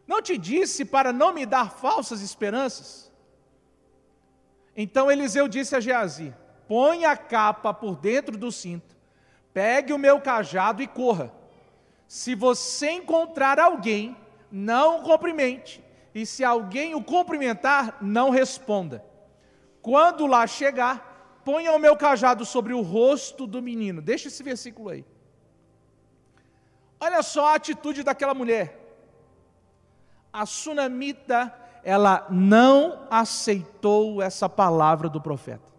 Não 0.06 0.20
te 0.20 0.36
disse 0.36 0.84
para 0.84 1.12
não 1.12 1.32
me 1.32 1.46
dar 1.46 1.70
falsas 1.70 2.20
esperanças? 2.20 3.10
Então 4.76 5.10
Eliseu 5.10 5.48
disse 5.48 5.74
a 5.74 5.80
Geazi: 5.80 6.34
Põe 6.68 7.04
a 7.04 7.16
capa 7.16 7.72
por 7.72 7.96
dentro 7.96 8.36
do 8.36 8.52
cinto, 8.52 8.94
pegue 9.52 9.92
o 9.92 9.98
meu 9.98 10.20
cajado 10.20 10.82
e 10.82 10.86
corra. 10.86 11.32
Se 12.06 12.34
você 12.34 12.90
encontrar 12.90 13.58
alguém, 13.58 14.16
não 14.50 15.00
o 15.00 15.02
cumprimente, 15.02 15.82
e 16.14 16.24
se 16.24 16.44
alguém 16.44 16.94
o 16.94 17.02
cumprimentar, 17.02 17.98
não 18.00 18.30
responda. 18.30 19.04
Quando 19.82 20.26
lá 20.26 20.46
chegar, 20.46 21.40
ponha 21.44 21.72
o 21.72 21.78
meu 21.78 21.96
cajado 21.96 22.44
sobre 22.44 22.72
o 22.72 22.80
rosto 22.80 23.46
do 23.46 23.60
menino. 23.60 24.00
Deixa 24.00 24.28
esse 24.28 24.42
versículo 24.42 24.90
aí. 24.90 25.04
Olha 27.00 27.22
só 27.22 27.48
a 27.48 27.54
atitude 27.54 28.02
daquela 28.02 28.32
mulher. 28.32 28.80
A 30.32 30.46
sunamita, 30.46 31.52
ela 31.82 32.26
não 32.30 33.06
aceitou 33.10 34.22
essa 34.22 34.48
palavra 34.48 35.08
do 35.08 35.20
profeta. 35.20 35.74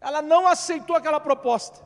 Ela 0.00 0.20
não 0.20 0.46
aceitou 0.46 0.96
aquela 0.96 1.18
proposta. 1.18 1.83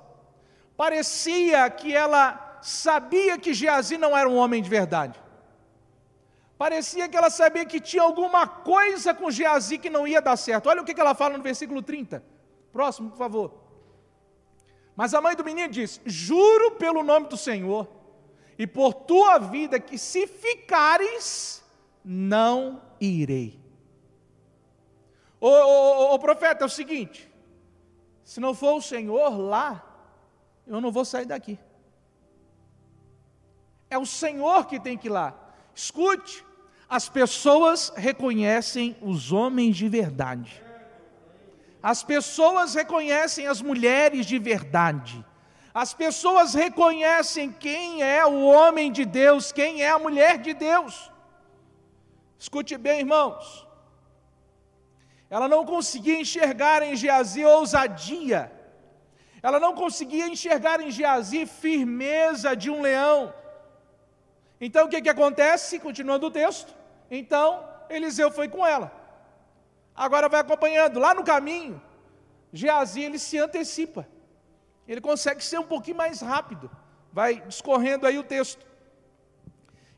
Parecia 0.79 1.69
que 1.69 1.93
ela 1.93 2.61
sabia 2.62 3.37
que 3.37 3.53
Geazi 3.53 3.99
não 3.99 4.17
era 4.17 4.29
um 4.29 4.37
homem 4.37 4.62
de 4.62 4.71
verdade. 4.71 5.21
Parecia 6.57 7.09
que 7.09 7.17
ela 7.17 7.31
sabia 7.31 7.67
que 7.67 7.81
tinha 7.81 8.05
alguma 8.05 8.47
coisa 8.47 9.12
com 9.12 9.29
Geazi 9.29 9.77
que 9.77 9.91
não 9.91 10.07
ia 10.07 10.23
dar 10.23 10.37
certo. 10.37 10.69
Olha 10.69 10.81
o 10.81 10.85
que 10.85 11.01
ela 11.01 11.17
fala 11.17 11.37
no 11.37 11.43
versículo 11.43 11.83
30. 11.83 12.23
Próximo, 12.73 13.11
por 13.11 13.19
favor. 13.19 13.55
Mas 14.95 15.14
a 15.14 15.21
mãe 15.21 15.35
do 15.35 15.45
menino 15.45 15.69
diz: 15.69 16.01
Juro 16.07 16.71
pelo 16.77 17.03
nome 17.03 17.27
do 17.27 17.37
Senhor 17.37 17.88
e 18.57 18.64
por 18.64 18.95
tua 18.95 19.37
vida 19.38 19.81
que 19.81 19.99
se 19.99 20.29
ficares, 20.29 21.61
não 22.05 22.81
irei. 23.01 23.59
O, 25.41 26.17
profeta 26.21 26.62
é 26.62 26.67
o 26.67 26.71
seguinte: 26.71 27.29
se 28.23 28.38
não 28.38 28.55
for 28.55 28.77
o 28.77 28.83
Senhor 28.83 29.37
lá, 29.37 29.88
eu 30.68 30.81
não 30.81 30.92
vou 30.92 31.04
sair 31.04 31.26
daqui. 31.26 31.59
É 33.90 33.96
o 33.96 34.07
Senhor 34.07 34.66
que 34.66 34.78
tem 34.78 34.96
que 34.96 35.09
ir 35.09 35.11
lá. 35.11 35.35
Escute, 35.74 36.44
as 36.88 37.09
pessoas 37.09 37.92
reconhecem 37.96 38.96
os 39.00 39.33
homens 39.33 39.76
de 39.76 39.88
verdade. 39.88 40.62
As 41.83 42.02
pessoas 42.02 42.74
reconhecem 42.74 43.46
as 43.46 43.62
mulheres 43.62 44.26
de 44.26 44.38
verdade. 44.38 45.24
As 45.72 45.94
pessoas 45.94 46.54
reconhecem 46.54 47.52
quem 47.52 48.02
é 48.02 48.26
o 48.26 48.44
homem 48.44 48.90
de 48.90 49.04
Deus, 49.04 49.52
quem 49.52 49.83
é 49.83 49.90
a 49.90 49.98
mulher 49.98 50.38
de 50.38 50.52
Deus. 50.52 51.11
Escute 52.38 52.76
bem, 52.76 53.00
irmãos. 53.00 53.66
Ela 55.31 55.48
não 55.48 55.64
conseguia 55.64 56.20
enxergar 56.20 56.83
em 56.83 56.96
Geazi 56.96 57.44
ousadia. 57.44 58.58
Ela 59.42 59.61
não 59.61 59.74
conseguia 59.74 60.27
enxergar 60.27 60.81
em 60.81 60.90
Geazi 60.90 61.46
firmeza 61.46 62.57
de 62.57 62.70
um 62.70 62.81
leão. 62.81 63.33
Então 64.61 64.87
o 64.87 64.88
que, 64.88 65.01
que 65.01 65.09
acontece? 65.09 65.79
Continuando 65.79 66.27
o 66.27 66.31
texto. 66.31 66.74
Então 67.11 67.66
Eliseu 67.88 68.31
foi 68.31 68.48
com 68.48 68.66
ela. 68.66 68.92
Agora 69.94 70.29
vai 70.29 70.40
acompanhando. 70.40 70.98
Lá 70.98 71.14
no 71.14 71.24
caminho, 71.24 71.81
Geazi 72.53 73.03
ele 73.03 73.18
se 73.18 73.38
antecipa. 73.38 74.07
Ele 74.87 75.01
consegue 75.01 75.42
ser 75.44 75.59
um 75.59 75.64
pouquinho 75.64 75.96
mais 75.96 76.20
rápido. 76.20 76.70
Vai 77.12 77.40
discorrendo 77.40 78.07
aí 78.07 78.18
o 78.18 78.24
texto. 78.24 78.66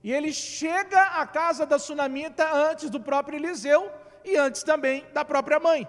E 0.02 0.12
ele 0.12 0.32
chega 0.32 1.00
à 1.00 1.26
casa 1.26 1.66
da 1.66 1.78
sunamita 1.78 2.50
antes 2.52 2.88
do 2.88 2.98
próprio 2.98 3.38
Eliseu 3.38 3.90
e 4.24 4.36
antes 4.36 4.62
também 4.62 5.04
da 5.12 5.24
própria 5.24 5.60
mãe. 5.60 5.88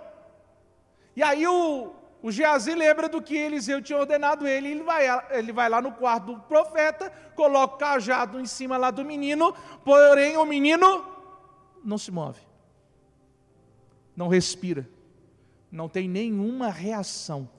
E 1.16 1.24
aí 1.24 1.48
o, 1.48 1.94
o 2.22 2.32
Geazi 2.32 2.76
lembra 2.76 3.10
do 3.10 3.22
que 3.22 3.36
Eliseu 3.36 3.82
tinha 3.82 3.98
ordenado 3.98 4.48
ele, 4.48 4.70
ele 4.70 4.84
vai, 4.84 5.06
ele 5.32 5.52
vai 5.52 5.70
lá 5.70 5.82
no 5.82 5.92
quarto 5.92 6.34
do 6.34 6.40
profeta, 6.42 7.12
coloca 7.36 7.76
o 7.76 7.78
cajado 7.78 8.40
em 8.40 8.46
cima 8.46 8.78
lá 8.78 8.92
do 8.92 9.04
menino, 9.04 9.54
porém 9.84 10.38
o 10.38 10.46
menino 10.46 11.06
não 11.84 11.98
se 11.98 12.12
move 12.12 12.40
não 14.14 14.28
respira, 14.28 14.88
não 15.72 15.90
tem 15.90 16.08
nenhuma 16.08 16.70
reação. 16.70 17.50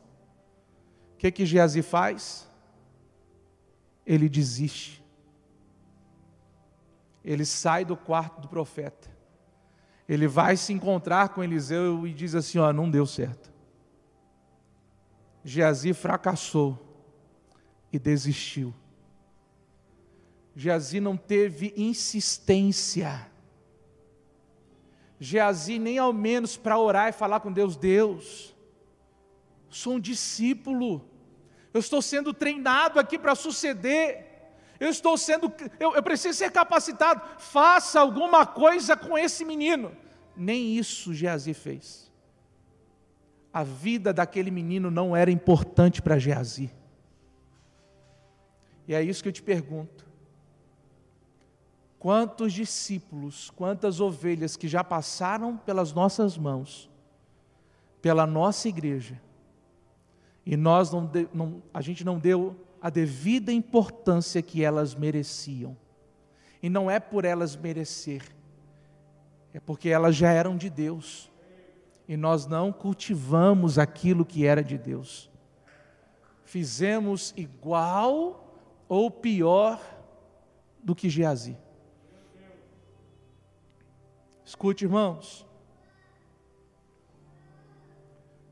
O 1.15 1.17
que 1.17 1.33
que 1.33 1.47
Geazi 1.47 1.83
faz? 1.83 2.47
ele 4.07 4.29
desiste. 4.29 5.03
Ele 7.25 7.45
sai 7.45 7.85
do 7.85 7.97
quarto 7.97 8.41
do 8.41 8.49
profeta. 8.49 9.09
Ele 10.09 10.27
vai 10.27 10.57
se 10.57 10.73
encontrar 10.73 11.29
com 11.31 11.43
Eliseu 11.43 12.07
e 12.07 12.13
diz 12.13 12.35
assim: 12.35 12.59
Ó, 12.59 12.73
não 12.73 12.91
deu 12.91 13.07
certo. 13.07 13.52
Geazi 15.45 15.93
fracassou 15.93 16.79
e 17.93 17.99
desistiu. 17.99 18.73
Geazi 20.55 21.01
não 21.01 21.17
teve 21.17 21.73
insistência. 21.77 23.31
Geazi 25.19 25.79
nem 25.79 25.99
ao 25.99 26.13
menos 26.13 26.57
para 26.57 26.79
orar 26.79 27.09
e 27.09 27.13
falar 27.13 27.41
com 27.41 27.53
Deus, 27.53 27.77
Deus, 27.77 28.55
sou 29.71 29.95
um 29.95 30.01
discípulo, 30.01 31.09
eu 31.73 31.81
estou 31.81 32.03
sendo 32.03 32.35
treinado 32.35 32.99
aqui 32.99 33.17
para 33.17 33.35
suceder, 33.35 34.33
eu 34.81 34.89
estou 34.89 35.17
sendo, 35.17 35.53
eu, 35.79 35.95
eu 35.95 36.03
preciso 36.03 36.37
ser 36.37 36.51
capacitado, 36.51 37.23
faça 37.39 38.01
alguma 38.01 38.45
coisa 38.45 38.97
com 38.97 39.17
esse 39.17 39.45
menino. 39.45 39.97
Nem 40.37 40.77
isso 40.77 41.15
Geazi 41.15 41.55
fez. 41.55 42.02
A 43.53 43.63
vida 43.63 44.13
daquele 44.13 44.51
menino 44.51 44.91
não 44.91 45.15
era 45.15 45.31
importante 45.31 46.01
para 46.01 46.19
Geazi. 46.19 46.73
E 48.87 48.95
é 48.95 49.03
isso 49.03 49.23
que 49.23 49.29
eu 49.29 49.33
te 49.33 49.43
pergunto. 49.43 50.07
Quantos 51.99 52.53
discípulos, 52.53 53.51
quantas 53.51 54.01
ovelhas 54.01 54.57
que 54.57 54.67
já 54.67 54.83
passaram 54.83 55.57
pelas 55.57 55.93
nossas 55.93 56.37
mãos, 56.37 56.91
pela 58.01 58.27
nossa 58.27 58.69
igreja, 58.69 59.21
e 60.45 60.57
nós 60.57 60.91
não, 60.91 61.11
não, 61.33 61.63
a 61.73 61.81
gente 61.81 62.05
não 62.05 62.19
deu 62.19 62.57
a 62.81 62.91
devida 62.91 63.53
importância 63.53 64.43
que 64.43 64.65
elas 64.65 64.95
mereciam. 64.95 65.77
E 66.61 66.69
não 66.69 66.91
é 66.91 66.99
por 66.99 67.25
elas 67.25 67.55
merecer, 67.55 68.23
é 69.55 69.61
porque 69.61 69.89
elas 69.89 70.17
já 70.17 70.31
eram 70.31 70.57
de 70.57 70.69
Deus. 70.69 71.31
E 72.09 72.17
nós 72.17 72.47
não 72.47 72.73
cultivamos 72.73 73.79
aquilo 73.79 74.25
que 74.25 74.47
era 74.47 74.63
de 74.63 74.77
Deus. 74.77 75.31
Fizemos 76.45 77.33
igual 77.37 78.57
ou 78.89 79.11
pior 79.11 79.81
do 80.83 80.95
que 80.95 81.09
Geazi. 81.09 81.57
Escute, 84.45 84.85
irmãos. 84.85 85.47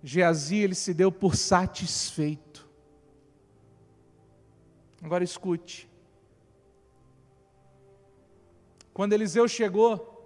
Geazi 0.03 0.57
ele 0.57 0.75
se 0.75 0.95
deu 0.95 1.13
por 1.13 1.37
satisfeito. 1.37 2.67
Agora 5.03 5.25
escute. 5.25 5.89
Quando 8.95 9.13
Eliseu 9.13 9.47
chegou, 9.49 10.20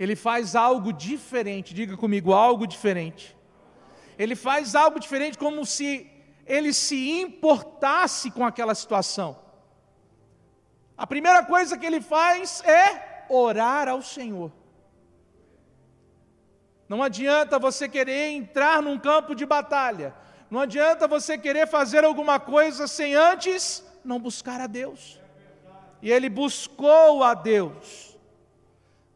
ele 0.00 0.16
faz 0.16 0.56
algo 0.56 0.94
diferente, 0.94 1.74
diga 1.74 1.94
comigo, 1.94 2.32
algo 2.32 2.66
diferente. 2.66 3.36
Ele 4.18 4.34
faz 4.34 4.74
algo 4.74 4.98
diferente 4.98 5.36
como 5.36 5.66
se 5.66 6.10
ele 6.46 6.72
se 6.72 7.20
importasse 7.20 8.30
com 8.30 8.42
aquela 8.46 8.74
situação. 8.74 9.38
A 10.96 11.06
primeira 11.06 11.44
coisa 11.44 11.76
que 11.76 11.84
ele 11.84 12.00
faz 12.00 12.62
é 12.64 13.26
orar 13.28 13.88
ao 13.88 14.00
Senhor. 14.00 14.50
Não 16.88 17.02
adianta 17.02 17.58
você 17.58 17.86
querer 17.86 18.30
entrar 18.30 18.80
num 18.80 18.98
campo 18.98 19.34
de 19.34 19.44
batalha. 19.44 20.14
Não 20.50 20.60
adianta 20.60 21.06
você 21.06 21.36
querer 21.36 21.68
fazer 21.68 22.04
alguma 22.04 22.40
coisa 22.40 22.86
sem 22.86 23.14
antes 23.14 23.84
não 24.02 24.18
buscar 24.18 24.62
a 24.62 24.66
Deus. 24.66 25.20
E 26.00 26.10
ele 26.10 26.30
buscou 26.30 27.22
a 27.22 27.34
Deus. 27.34 28.09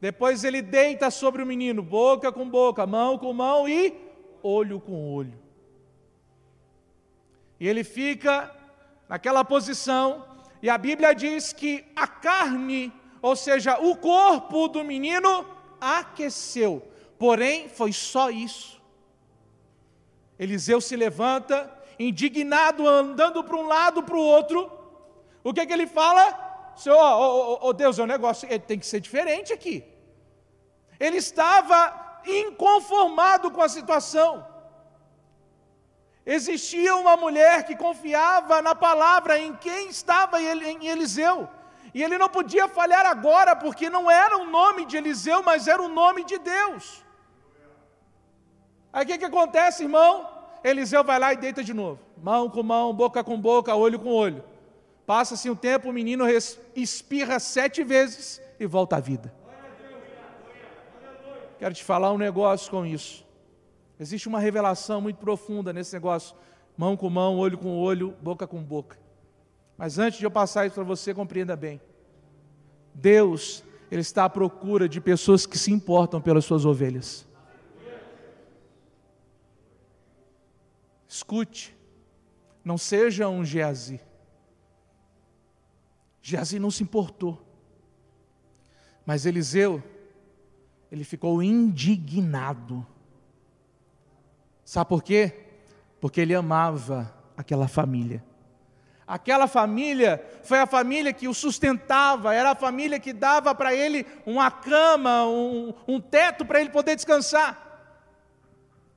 Depois 0.05 0.45
ele 0.45 0.61
deita 0.61 1.11
sobre 1.11 1.43
o 1.43 1.47
menino, 1.47 1.83
boca 1.83 2.31
com 2.31 2.47
boca, 2.47 2.87
mão 2.87 3.17
com 3.17 3.33
mão 3.33 3.67
e 3.67 3.95
olho 4.43 4.79
com 4.79 5.15
olho. 5.15 5.33
E 7.59 7.67
ele 7.67 7.83
fica 7.83 8.55
naquela 9.09 9.43
posição, 9.43 10.27
e 10.63 10.69
a 10.69 10.77
Bíblia 10.77 11.15
diz 11.15 11.55
que 11.55 11.87
a 11.97 12.07
carne, 12.07 12.93
ou 13.23 13.35
seja, 13.35 13.79
o 13.79 13.97
corpo 13.97 14.69
do 14.69 14.85
menino, 14.85 15.47
aqueceu 15.81 16.87
Porém, 17.19 17.71
foi 17.71 17.91
só 17.91 18.29
isso. 18.29 18.79
Eliseu 20.39 20.83
se 20.83 20.97
levanta, 20.97 21.73
indignado, 21.99 22.87
andando 22.87 23.43
para 23.43 23.57
um 23.57 23.67
lado, 23.67 24.03
para 24.03 24.17
o 24.17 24.21
outro. 24.21 24.71
O 25.43 25.55
que, 25.55 25.61
é 25.61 25.67
que 25.67 25.73
ele 25.73 25.87
fala? 25.87 26.75
Senhor, 26.77 26.99
oh, 26.99 27.53
oh, 27.63 27.69
oh 27.69 27.73
Deus, 27.73 27.99
é 27.99 28.03
um 28.03 28.07
negócio, 28.07 28.47
ele 28.51 28.59
tem 28.59 28.79
que 28.79 28.85
ser 28.85 29.01
diferente 29.01 29.51
aqui. 29.51 29.94
Ele 30.99 31.17
estava 31.17 32.21
inconformado 32.27 33.51
com 33.51 33.63
a 33.63 33.69
situação. 33.69 34.47
Existia 36.27 36.97
uma 36.97 37.17
mulher 37.17 37.65
que 37.65 37.77
confiava 37.77 38.63
na 38.63 38.75
palavra 38.75 39.39
em 39.39 39.55
quem 39.55 39.89
estava 39.89 40.41
em 40.41 40.87
Eliseu. 40.87 41.49
E 41.93 42.03
ele 42.03 42.17
não 42.19 42.29
podia 42.29 42.67
falhar 42.67 43.07
agora, 43.07 43.55
porque 43.55 43.91
não 43.91 44.11
era 44.11 44.37
o 44.39 44.47
nome 44.47 44.85
de 44.85 44.97
Eliseu, 44.97 45.43
mas 45.43 45.69
era 45.69 45.83
o 45.83 45.89
nome 45.89 46.25
de 46.25 46.39
Deus. 46.39 47.05
Aí 48.93 49.05
o 49.05 49.07
que, 49.07 49.19
que 49.19 49.25
acontece, 49.25 49.83
irmão? 49.83 50.29
Eliseu 50.63 51.05
vai 51.05 51.19
lá 51.19 51.33
e 51.33 51.37
deita 51.37 51.63
de 51.63 51.75
novo. 51.75 52.01
Mão 52.17 52.49
com 52.49 52.63
mão, 52.63 52.93
boca 52.95 53.23
com 53.23 53.39
boca, 53.39 53.75
olho 53.75 53.99
com 53.99 54.09
olho. 54.09 54.43
Passa-se 55.07 55.51
um 55.51 55.55
tempo, 55.55 55.91
o 55.91 55.93
menino 55.93 56.25
espirra 56.75 57.39
sete 57.39 57.85
vezes 57.85 58.41
e 58.59 58.67
volta 58.67 58.97
à 58.97 59.01
vida. 59.01 59.33
Quero 61.59 61.75
te 61.75 61.85
falar 61.85 62.13
um 62.13 62.19
negócio 62.19 62.71
com 62.71 62.85
isso. 62.85 63.25
Existe 63.99 64.29
uma 64.29 64.41
revelação 64.41 65.01
muito 65.01 65.19
profunda 65.19 65.73
nesse 65.73 65.93
negócio. 65.93 66.37
Mão 66.77 66.97
com 66.97 67.09
mão, 67.09 67.37
olho 67.39 67.57
com 67.57 67.79
olho, 67.79 68.17
boca 68.21 68.47
com 68.47 68.63
boca. 68.63 68.99
Mas 69.77 69.99
antes 69.99 70.19
de 70.19 70.27
eu 70.27 70.31
passar 70.31 70.67
isso 70.67 70.75
para 70.75 70.85
você, 70.85 71.15
compreenda 71.15 71.57
bem. 71.57 71.81
Deus, 72.93 73.63
Ele 73.91 74.01
está 74.01 74.25
à 74.25 74.31
procura 74.31 74.89
de 74.89 75.01
pessoas 75.01 75.47
que 75.47 75.59
se 75.59 75.73
importam 75.73 76.21
pelas 76.21 76.45
suas 76.45 76.65
ovelhas. 76.65 77.27
Escute, 81.09 81.77
não 82.65 82.77
seja 82.77 83.29
um 83.29 83.45
Geazi. 83.45 84.01
Geazi 86.21 86.59
não 86.59 86.71
se 86.71 86.83
importou. 86.83 87.41
Mas 89.07 89.27
Eliseu, 89.27 89.83
ele 90.95 91.03
ficou 91.03 91.43
indignado. 91.43 92.87
Sabe 94.65 94.89
por 94.89 95.03
quê? 95.03 95.33
Porque 96.01 96.21
ele 96.21 96.37
amava 96.37 97.13
aquela 97.37 97.67
família. 97.67 98.25
Aquela 99.05 99.49
família 99.49 100.25
foi 100.45 100.61
a 100.61 100.69
família 100.69 101.13
que 101.13 101.27
o 101.27 101.35
sustentava, 101.35 102.33
era 102.33 102.53
a 102.53 102.55
família 102.55 103.01
que 103.01 103.13
dava 103.13 103.53
para 103.57 103.75
ele 103.75 104.07
uma 104.25 104.53
cama, 104.53 105.27
um, 105.27 105.75
um 105.89 106.01
teto 106.01 106.47
para 106.47 106.61
ele 106.61 106.71
poder 106.71 106.95
descansar. 106.95 107.61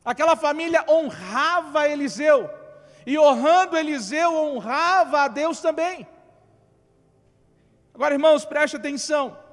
Aquela 0.05 0.35
família 0.35 0.85
honrava 0.87 1.89
Eliseu, 1.89 2.47
e 3.07 3.17
honrando 3.17 3.75
Eliseu, 3.75 4.35
honrava 4.35 5.21
a 5.21 5.27
Deus 5.27 5.61
também. 5.61 6.07
Agora, 7.91 8.13
irmãos, 8.13 8.45
preste 8.45 8.75
atenção. 8.75 9.46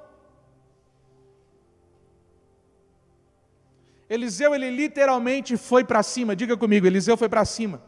Eliseu, 4.08 4.54
ele 4.54 4.70
literalmente 4.70 5.56
foi 5.56 5.84
para 5.84 6.02
cima, 6.02 6.36
diga 6.36 6.56
comigo, 6.56 6.86
Eliseu 6.86 7.16
foi 7.16 7.28
para 7.28 7.44
cima. 7.44 7.82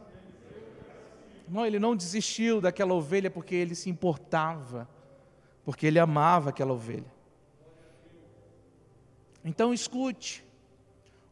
Não, 1.48 1.64
ele 1.64 1.78
não 1.78 1.94
desistiu 1.94 2.60
daquela 2.60 2.94
ovelha 2.94 3.30
porque 3.30 3.54
ele 3.54 3.74
se 3.74 3.88
importava, 3.88 4.88
porque 5.64 5.86
ele 5.86 5.98
amava 5.98 6.50
aquela 6.50 6.72
ovelha. 6.72 7.12
Então 9.44 9.72
escute, 9.72 10.44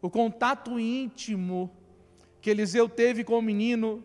o 0.00 0.08
contato 0.08 0.78
íntimo 0.78 1.70
que 2.40 2.50
Eliseu 2.50 2.88
teve 2.88 3.24
com 3.24 3.38
o 3.38 3.42
menino 3.42 4.04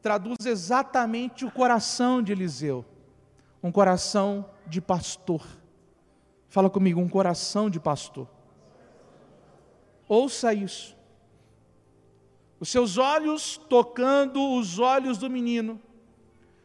traduz 0.00 0.46
exatamente 0.46 1.44
o 1.44 1.50
coração 1.50 2.22
de 2.22 2.30
Eliseu. 2.30 2.84
Um 3.62 3.72
coração 3.72 4.48
de 4.66 4.80
pastor. 4.80 5.44
Fala 6.48 6.70
comigo, 6.70 7.00
um 7.00 7.08
coração 7.08 7.68
de 7.68 7.80
pastor. 7.80 8.28
Ouça 10.14 10.54
isso. 10.54 10.96
Os 12.60 12.68
seus 12.68 12.98
olhos 12.98 13.56
tocando 13.68 14.54
os 14.56 14.78
olhos 14.78 15.18
do 15.18 15.28
menino 15.28 15.80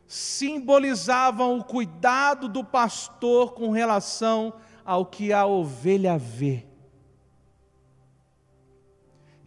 simbolizavam 0.05 1.57
o 1.57 1.63
cuidado 1.63 2.47
do 2.47 2.63
pastor 2.63 3.53
com 3.53 3.71
relação 3.71 4.53
ao 4.85 5.03
que 5.03 5.33
a 5.33 5.47
ovelha 5.47 6.15
vê. 6.17 6.67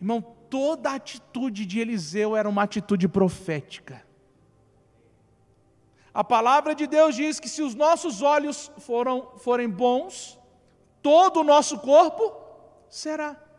Irmão, 0.00 0.20
toda 0.50 0.90
a 0.90 0.94
atitude 0.94 1.64
de 1.64 1.78
Eliseu 1.78 2.36
era 2.36 2.48
uma 2.48 2.64
atitude 2.64 3.06
profética. 3.06 4.04
A 6.12 6.24
palavra 6.24 6.74
de 6.74 6.88
Deus 6.88 7.14
diz 7.14 7.38
que 7.38 7.48
se 7.48 7.62
os 7.62 7.74
nossos 7.74 8.20
olhos 8.20 8.70
foram, 8.78 9.38
forem 9.38 9.68
bons, 9.68 10.38
todo 11.00 11.40
o 11.40 11.44
nosso 11.44 11.78
corpo 11.78 12.32
será. 12.90 13.51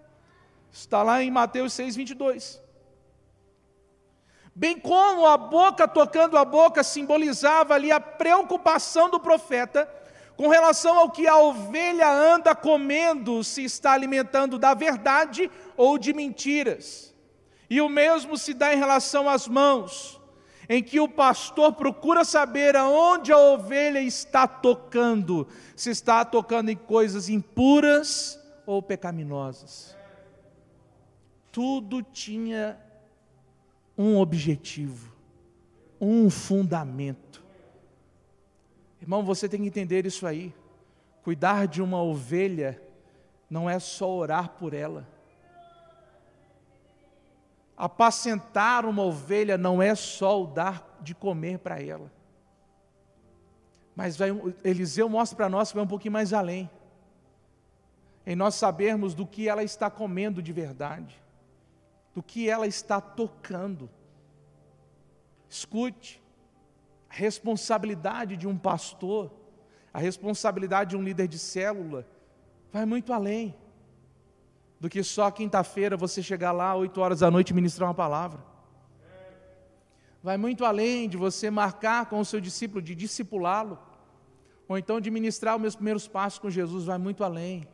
Está 0.73 1.03
lá 1.03 1.21
em 1.21 1.29
Mateus 1.29 1.71
6, 1.73 1.95
22. 1.95 2.59
Bem 4.55 4.79
como 4.79 5.27
a 5.27 5.37
boca 5.37 5.87
tocando 5.87 6.35
a 6.35 6.43
boca 6.43 6.83
simbolizava 6.83 7.75
ali 7.75 7.91
a 7.91 7.99
preocupação 7.99 9.07
do 9.07 9.19
profeta 9.19 9.87
com 10.35 10.47
relação 10.47 10.97
ao 10.97 11.11
que 11.11 11.27
a 11.27 11.37
ovelha 11.37 12.11
anda 12.11 12.55
comendo, 12.55 13.43
se 13.43 13.63
está 13.63 13.91
alimentando 13.91 14.57
da 14.57 14.73
verdade 14.73 15.49
ou 15.77 15.99
de 15.99 16.11
mentiras. 16.11 17.13
E 17.69 17.79
o 17.79 17.87
mesmo 17.87 18.35
se 18.35 18.51
dá 18.51 18.73
em 18.73 18.77
relação 18.77 19.29
às 19.29 19.47
mãos 19.47 20.19
em 20.67 20.81
que 20.81 20.99
o 20.99 21.07
pastor 21.07 21.73
procura 21.73 22.25
saber 22.25 22.75
aonde 22.75 23.31
a 23.31 23.37
ovelha 23.37 23.99
está 23.99 24.47
tocando, 24.47 25.47
se 25.75 25.91
está 25.91 26.25
tocando 26.25 26.69
em 26.69 26.75
coisas 26.75 27.29
impuras 27.29 28.39
ou 28.65 28.81
pecaminosas. 28.81 29.95
Tudo 31.53 32.01
tinha 32.01 32.79
um 33.95 34.17
objetivo, 34.17 35.13
um 36.01 36.27
fundamento. 36.27 37.43
Irmão, 38.99 39.23
você 39.23 39.47
tem 39.47 39.61
que 39.61 39.67
entender 39.67 40.03
isso 40.03 40.25
aí. 40.25 40.51
Cuidar 41.23 41.67
de 41.67 41.79
uma 41.79 42.01
ovelha 42.01 42.81
não 43.47 43.69
é 43.69 43.77
só 43.77 44.09
orar 44.09 44.49
por 44.49 44.73
ela. 44.73 45.07
Apacentar 47.77 48.83
uma 48.83 49.03
ovelha 49.03 49.55
não 49.55 49.79
é 49.79 49.93
só 49.93 50.41
o 50.41 50.47
dar 50.47 50.97
de 51.01 51.13
comer 51.13 51.59
para 51.59 51.79
ela. 51.79 52.11
Mas 53.95 54.17
vai, 54.17 54.29
Eliseu 54.63 55.07
mostra 55.07 55.37
para 55.37 55.49
nós 55.49 55.69
que 55.69 55.75
vai 55.75 55.85
um 55.85 55.87
pouquinho 55.87 56.13
mais 56.13 56.33
além. 56.33 56.67
Em 58.25 58.35
nós 58.35 58.55
sabermos 58.55 59.13
do 59.13 59.27
que 59.27 59.47
ela 59.47 59.63
está 59.63 59.87
comendo 59.91 60.41
de 60.41 60.51
verdade, 60.51 61.22
do 62.13 62.21
que 62.21 62.49
ela 62.49 62.67
está 62.67 63.01
tocando. 63.01 63.89
Escute, 65.49 66.21
a 67.09 67.13
responsabilidade 67.13 68.37
de 68.37 68.47
um 68.47 68.57
pastor, 68.57 69.31
a 69.93 69.99
responsabilidade 69.99 70.91
de 70.91 70.97
um 70.97 71.03
líder 71.03 71.27
de 71.27 71.37
célula, 71.39 72.07
vai 72.71 72.85
muito 72.85 73.13
além 73.13 73.55
do 74.79 74.89
que 74.89 75.03
só 75.03 75.31
quinta-feira 75.31 75.95
você 75.95 76.21
chegar 76.21 76.51
lá, 76.51 76.75
8 76.75 76.99
horas 76.99 77.19
da 77.19 77.31
noite, 77.31 77.51
e 77.51 77.53
ministrar 77.53 77.87
uma 77.87 77.95
palavra. 77.95 78.43
Vai 80.21 80.37
muito 80.37 80.65
além 80.65 81.07
de 81.07 81.17
você 81.17 81.49
marcar 81.49 82.07
com 82.07 82.19
o 82.19 82.25
seu 82.25 82.41
discípulo, 82.41 82.81
de 82.81 82.95
discipulá-lo, 82.95 83.77
ou 84.67 84.77
então 84.77 84.99
de 84.99 85.11
ministrar 85.11 85.55
os 85.55 85.61
meus 85.61 85.75
primeiros 85.75 86.07
passos 86.07 86.39
com 86.39 86.49
Jesus, 86.49 86.85
vai 86.85 86.97
muito 86.97 87.23
além. 87.23 87.67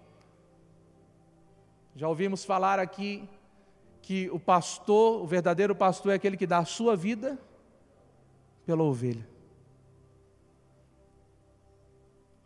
Já 1.96 2.08
ouvimos 2.08 2.44
falar 2.46 2.80
aqui 2.80 3.28
que 4.02 4.30
o 4.32 4.40
pastor, 4.40 5.22
o 5.22 5.28
verdadeiro 5.28 5.76
pastor, 5.76 6.12
é 6.12 6.16
aquele 6.16 6.38
que 6.38 6.48
dá 6.48 6.60
a 6.60 6.66
sua 6.66 6.96
vida 6.96 7.38
pela 8.66 8.84
ovelha. 8.84 9.28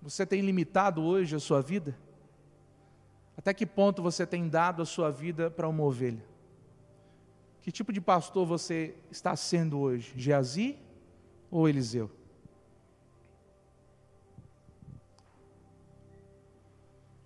Você 0.02 0.26
tem 0.26 0.42
limitado 0.42 1.02
hoje 1.02 1.36
a 1.36 1.40
sua 1.40 1.62
vida? 1.62 1.98
Até 3.38 3.54
que 3.54 3.66
ponto 3.66 4.02
você 4.02 4.26
tem 4.26 4.48
dado 4.48 4.82
a 4.82 4.86
sua 4.86 5.10
vida 5.10 5.50
para 5.50 5.68
uma 5.68 5.84
ovelha? 5.84 6.24
Que 7.62 7.72
tipo 7.72 7.94
de 7.94 8.02
pastor 8.02 8.46
você 8.46 8.94
está 9.10 9.36
sendo 9.36 9.80
hoje? 9.80 10.14
Geazi 10.18 10.78
ou 11.50 11.68
Eliseu? 11.70 12.12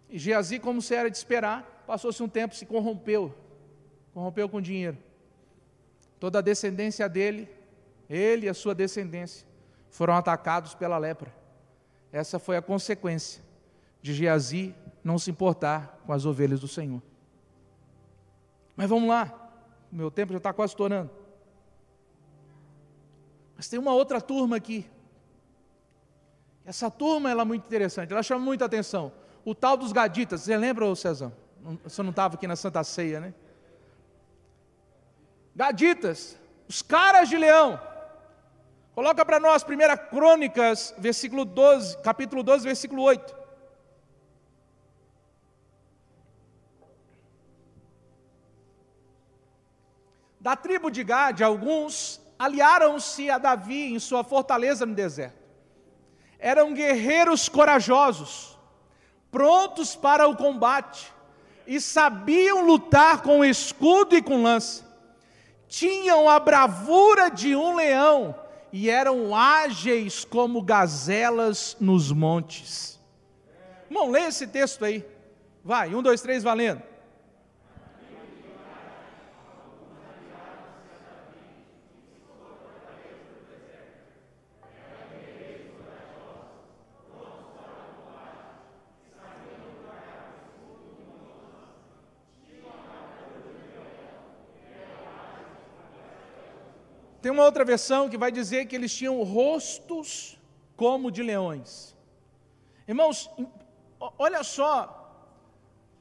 Geazi, 0.10 0.60
como 0.60 0.82
se 0.82 0.96
era 0.96 1.10
de 1.10 1.18
esperar, 1.18 1.84
passou-se 1.86 2.22
um 2.22 2.30
tempo, 2.30 2.56
se 2.56 2.66
corrompeu, 2.66 3.34
corrompeu 4.18 4.50
com 4.50 4.60
dinheiro. 4.60 4.98
Toda 6.20 6.40
a 6.40 6.42
descendência 6.42 7.08
dele, 7.08 7.48
ele 8.10 8.48
e 8.48 8.50
a 8.50 8.54
sua 8.56 8.74
descendência, 8.74 9.46
foram 9.92 10.16
atacados 10.16 10.74
pela 10.74 10.98
lepra. 10.98 11.32
Essa 12.12 12.40
foi 12.40 12.58
a 12.58 12.62
consequência 12.64 13.44
de 14.02 14.16
Geazi 14.16 14.74
não 15.04 15.20
se 15.20 15.30
importar 15.30 16.02
com 16.04 16.12
as 16.14 16.26
ovelhas 16.26 16.60
do 16.60 16.68
Senhor. 16.68 17.00
Mas 18.76 18.90
vamos 18.90 19.08
lá, 19.08 19.52
meu 19.92 20.10
tempo 20.10 20.34
já 20.34 20.38
está 20.38 20.52
quase 20.52 20.72
estourando. 20.72 21.12
Mas 23.56 23.70
tem 23.70 23.78
uma 23.78 23.94
outra 23.94 24.20
turma 24.20 24.56
aqui. 24.56 24.90
Essa 26.66 26.90
turma 26.90 27.30
ela 27.30 27.44
é 27.44 27.46
muito 27.46 27.68
interessante, 27.68 28.12
ela 28.12 28.24
chama 28.24 28.44
muita 28.44 28.66
atenção. 28.66 29.12
O 29.46 29.54
tal 29.54 29.78
dos 29.78 29.92
gaditas, 29.92 30.42
você 30.42 30.58
lembra, 30.58 30.96
Cezão? 30.96 31.32
Você 31.84 32.02
não 32.02 32.10
estava 32.10 32.34
aqui 32.34 32.48
na 32.48 32.56
Santa 32.56 32.84
Ceia, 32.84 33.20
né? 33.20 33.36
Gaditas, 35.58 36.38
os 36.70 36.84
caras 36.84 37.28
de 37.28 37.36
leão. 37.36 37.82
Coloca 38.94 39.26
para 39.26 39.40
nós 39.40 39.64
1 39.64 40.10
Crônicas, 40.12 40.94
versículo 41.00 41.44
12, 41.44 41.98
capítulo 42.04 42.44
12, 42.44 42.64
versículo 42.64 43.02
8. 43.02 43.36
Da 50.40 50.56
tribo 50.56 50.92
de 50.92 51.04
Gade, 51.04 51.44
alguns 51.44 52.22
aliaram-se 52.38 53.28
a 53.32 53.40
Davi 53.40 53.96
em 53.96 53.98
sua 53.98 54.24
fortaleza 54.24 54.86
no 54.86 54.94
deserto. 54.94 55.44
Eram 56.38 56.72
guerreiros 56.72 57.50
corajosos, 57.50 58.56
prontos 59.32 59.96
para 59.96 60.28
o 60.28 60.38
combate, 60.38 61.12
e 61.66 61.82
sabiam 61.82 62.64
lutar 62.64 63.24
com 63.24 63.44
escudo 63.44 64.16
e 64.16 64.22
com 64.22 64.44
lança. 64.44 64.87
Tinham 65.68 66.30
a 66.30 66.40
bravura 66.40 67.30
de 67.30 67.56
um 67.56 67.76
leão 67.76 68.36
e 68.72 68.90
eram 68.90 69.36
ágeis 69.36 70.24
como 70.24 70.62
gazelas 70.62 71.76
nos 71.80 72.12
montes. 72.12 73.00
Irmão, 73.90 74.10
leia 74.10 74.28
esse 74.28 74.48
texto 74.48 74.84
aí. 74.86 75.06
Vai, 75.64 75.94
um, 75.94 76.02
dois, 76.02 76.22
três, 76.22 76.44
valendo. 76.44 76.82
Tem 97.28 97.34
uma 97.34 97.44
outra 97.44 97.66
versão 97.66 98.08
que 98.08 98.18
vai 98.18 98.32
dizer 98.32 98.68
que 98.68 98.76
eles 98.78 98.96
tinham 98.96 99.22
rostos 99.22 100.40
como 100.78 101.12
de 101.12 101.22
leões. 101.22 101.94
Irmãos, 102.88 103.30
olha 104.18 104.46
só 104.46 104.74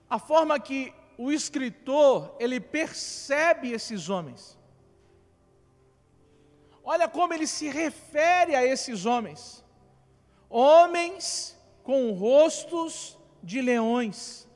a 0.08 0.20
forma 0.20 0.60
que 0.60 0.94
o 1.18 1.32
escritor 1.32 2.36
ele 2.38 2.60
percebe 2.60 3.72
esses 3.72 4.08
homens. 4.08 4.56
Olha 6.84 7.08
como 7.08 7.34
ele 7.34 7.48
se 7.48 7.68
refere 7.68 8.54
a 8.54 8.64
esses 8.64 9.04
homens. 9.04 9.64
Homens 10.48 11.58
com 11.82 12.12
rostos 12.12 13.18
de 13.42 13.60
leões. 13.60 14.48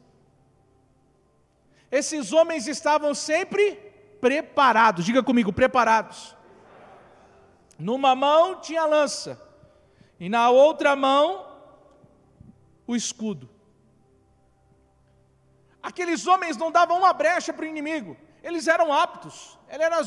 Esses 1.90 2.32
homens 2.32 2.68
estavam 2.68 3.12
sempre 3.12 3.74
preparados. 4.20 5.04
Diga 5.04 5.20
comigo, 5.20 5.52
preparados. 5.52 6.38
Numa 7.80 8.14
mão 8.14 8.60
tinha 8.60 8.82
a 8.82 8.86
lança, 8.86 9.40
e 10.18 10.28
na 10.28 10.50
outra 10.50 10.94
mão 10.94 11.46
o 12.86 12.94
escudo. 12.94 13.48
Aqueles 15.82 16.26
homens 16.26 16.58
não 16.58 16.70
davam 16.70 16.98
uma 16.98 17.12
brecha 17.14 17.54
para 17.54 17.64
o 17.64 17.68
inimigo, 17.68 18.18
eles 18.42 18.68
eram 18.68 18.92
aptos, 18.92 19.58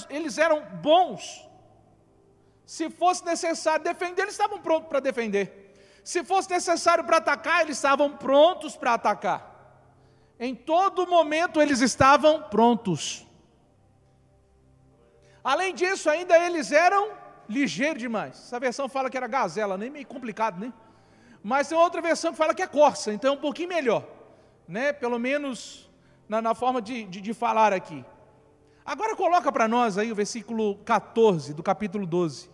eles 0.09 0.38
eram 0.38 0.62
bons. 0.81 1.49
Se 2.63 2.91
fosse 2.91 3.25
necessário 3.25 3.83
defender, 3.83 4.21
eles 4.21 4.36
estavam 4.36 4.62
prontos 4.62 4.88
para 4.88 4.99
defender. 4.99 5.73
Se 6.03 6.23
fosse 6.23 6.49
necessário 6.51 7.03
para 7.03 7.17
atacar, 7.17 7.62
eles 7.62 7.77
estavam 7.77 8.15
prontos 8.15 8.77
para 8.77 8.93
atacar. 8.93 9.41
Em 10.39 10.53
todo 10.53 11.07
momento 11.07 11.59
eles 11.59 11.81
estavam 11.81 12.43
prontos. 12.43 13.25
Além 15.43 15.73
disso, 15.73 16.09
ainda 16.09 16.38
eles 16.38 16.71
eram 16.71 17.22
ligeiro 17.49 17.99
demais. 17.99 18.36
Essa 18.36 18.60
versão 18.60 18.89
fala 18.89 19.10
que 19.10 19.17
era 19.17 19.27
gazela, 19.27 19.77
nem 19.77 19.89
meio 19.89 20.06
complicado, 20.06 20.60
né? 20.60 20.73
Mas 21.43 21.67
tem 21.67 21.77
outra 21.77 22.01
versão 22.01 22.32
que 22.32 22.38
fala 22.38 22.53
que 22.53 22.62
é 22.62 22.67
corça, 22.67 23.13
então 23.13 23.34
é 23.34 23.38
um 23.38 23.39
pouquinho 23.41 23.69
melhor, 23.69 24.08
né? 24.67 24.93
Pelo 24.93 25.19
menos 25.19 25.89
na, 26.27 26.41
na 26.41 26.56
forma 26.56 26.82
de, 26.82 27.03
de, 27.06 27.19
de 27.21 27.34
falar 27.34 27.73
aqui. 27.73 28.03
Agora 28.86 29.15
coloca 29.15 29.51
para 29.51 29.67
nós 29.67 29.97
aí 29.97 30.12
o 30.12 30.15
versículo 30.15 30.75
14 30.79 31.53
do 31.53 31.63
capítulo 31.63 32.06
12. 32.06 32.49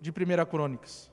de 0.00 0.10
1 0.10 0.14
Crônicas. 0.46 1.10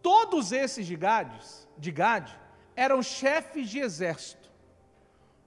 Todos 0.00 0.50
esses 0.50 0.84
de 0.86 0.96
Gades, 0.96 1.68
de 1.78 1.92
Gade 1.92 2.36
eram 2.74 3.02
chefes 3.02 3.68
de 3.68 3.78
exército. 3.78 4.41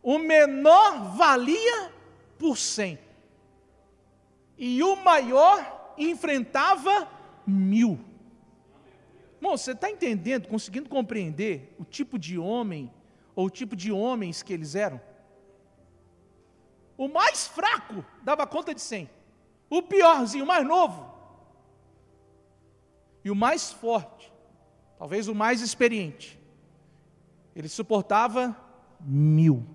O 0.06 0.20
menor 0.20 1.15
valia 1.15 1.91
por 2.38 2.56
cem. 2.58 3.00
E 4.56 4.84
o 4.84 4.96
maior 4.98 5.94
enfrentava 5.98 7.10
mil. 7.46 8.00
Bom, 9.41 9.58
você 9.58 9.72
está 9.72 9.89
entendendo, 9.89 10.48
conseguindo 10.48 10.88
compreender 10.88 11.76
o 11.80 11.84
tipo 11.84 12.20
de 12.20 12.38
homem, 12.38 12.94
ou 13.36 13.48
o 13.48 13.50
tipo 13.50 13.76
de 13.76 13.91
homens 13.91 14.44
que 14.44 14.54
eles 14.54 14.76
eram? 14.76 15.02
O 16.96 17.08
mais 17.08 17.48
fraco 17.48 18.06
dava 18.22 18.46
conta 18.46 18.76
de 18.76 18.82
cem. 18.82 19.10
O 19.68 19.82
piorzinho, 19.82 20.44
o 20.44 20.48
mais 20.48 20.65
novo. 20.65 21.12
E 23.24 23.32
o 23.32 23.36
mais 23.36 23.72
forte 23.72 24.32
talvez 24.98 25.28
o 25.28 25.36
mais 25.36 25.62
experiente, 25.62 26.39
ele 27.56 27.70
suportava 27.70 28.56
mil, 29.00 29.65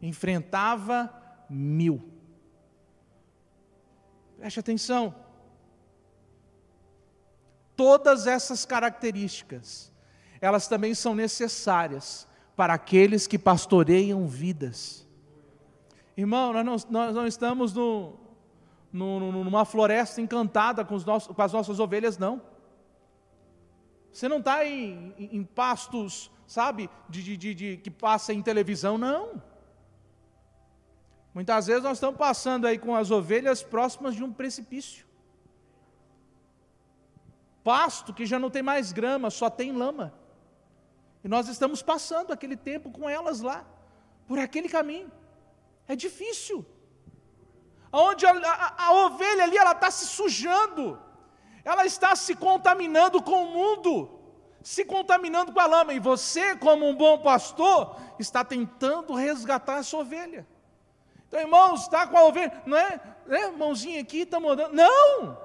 enfrentava 0.00 1.12
mil. 1.48 2.02
Preste 4.38 4.60
atenção. 4.60 5.14
Todas 7.76 8.26
essas 8.26 8.64
características, 8.64 9.92
elas 10.40 10.68
também 10.68 10.94
são 10.94 11.14
necessárias 11.14 12.26
para 12.56 12.74
aqueles 12.74 13.26
que 13.26 13.38
pastoreiam 13.38 14.26
vidas. 14.26 15.06
Irmão, 16.16 16.52
nós 16.52 16.64
não, 16.64 16.90
nós 16.90 17.14
não 17.14 17.26
estamos 17.26 17.72
no, 17.72 18.18
no, 18.92 19.32
numa 19.44 19.64
floresta 19.64 20.20
encantada 20.20 20.84
com, 20.84 20.98
nossos, 20.98 21.34
com 21.34 21.42
as 21.42 21.52
nossas 21.52 21.80
ovelhas, 21.80 22.18
não. 22.18 22.42
Você 24.12 24.28
não 24.28 24.38
está 24.38 24.64
em, 24.66 25.14
em, 25.16 25.36
em, 25.36 25.44
pastos, 25.44 26.30
sabe, 26.46 26.90
de, 27.08 27.22
de, 27.22 27.36
de, 27.36 27.54
de, 27.54 27.76
que 27.76 27.90
passa 27.90 28.32
em 28.32 28.42
televisão, 28.42 28.98
não. 28.98 29.40
Muitas 31.32 31.66
vezes 31.66 31.82
nós 31.82 31.96
estamos 31.96 32.16
passando 32.16 32.66
aí 32.66 32.78
com 32.78 32.94
as 32.94 33.10
ovelhas 33.10 33.62
próximas 33.62 34.14
de 34.14 34.24
um 34.24 34.32
precipício. 34.32 35.06
Pasto 37.62 38.12
que 38.12 38.26
já 38.26 38.38
não 38.38 38.50
tem 38.50 38.62
mais 38.62 38.92
grama, 38.92 39.30
só 39.30 39.48
tem 39.48 39.72
lama. 39.72 40.12
E 41.22 41.28
nós 41.28 41.48
estamos 41.48 41.82
passando 41.82 42.32
aquele 42.32 42.56
tempo 42.56 42.90
com 42.90 43.08
elas 43.08 43.40
lá, 43.40 43.64
por 44.26 44.38
aquele 44.38 44.68
caminho. 44.68 45.10
É 45.86 45.94
difícil. 45.94 46.64
Onde 47.92 48.24
a, 48.26 48.32
a, 48.32 48.86
a 48.86 49.06
ovelha 49.06 49.44
ali, 49.44 49.56
ela 49.56 49.72
está 49.72 49.90
se 49.90 50.06
sujando 50.06 50.98
ela 51.64 51.84
está 51.84 52.16
se 52.16 52.34
contaminando 52.34 53.22
com 53.22 53.44
o 53.44 53.50
mundo, 53.52 54.18
se 54.62 54.84
contaminando 54.84 55.52
com 55.52 55.60
a 55.60 55.66
lama, 55.66 55.92
e 55.92 55.98
você, 55.98 56.56
como 56.56 56.88
um 56.88 56.94
bom 56.94 57.18
pastor, 57.18 57.96
está 58.18 58.44
tentando 58.44 59.14
resgatar 59.14 59.78
essa 59.78 59.96
ovelha. 59.96 60.46
Então, 61.30 61.40
irmãos, 61.40 61.82
está 61.82 62.06
com 62.06 62.18
a 62.18 62.24
ovelha, 62.24 62.52
não 62.66 62.76
é? 62.76 63.00
é 63.28 63.48
mãozinha 63.50 64.00
aqui, 64.00 64.22
está 64.22 64.40
mandando. 64.40 64.74
Não! 64.74 65.38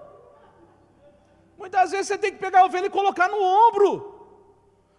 Muitas 1.57 1.91
vezes 1.91 2.07
você 2.07 2.17
tem 2.17 2.31
que 2.31 2.39
pegar 2.39 2.61
a 2.61 2.65
ovelha 2.65 2.87
e 2.87 2.89
colocar 2.89 3.29
no 3.29 3.41
ombro 3.41 4.15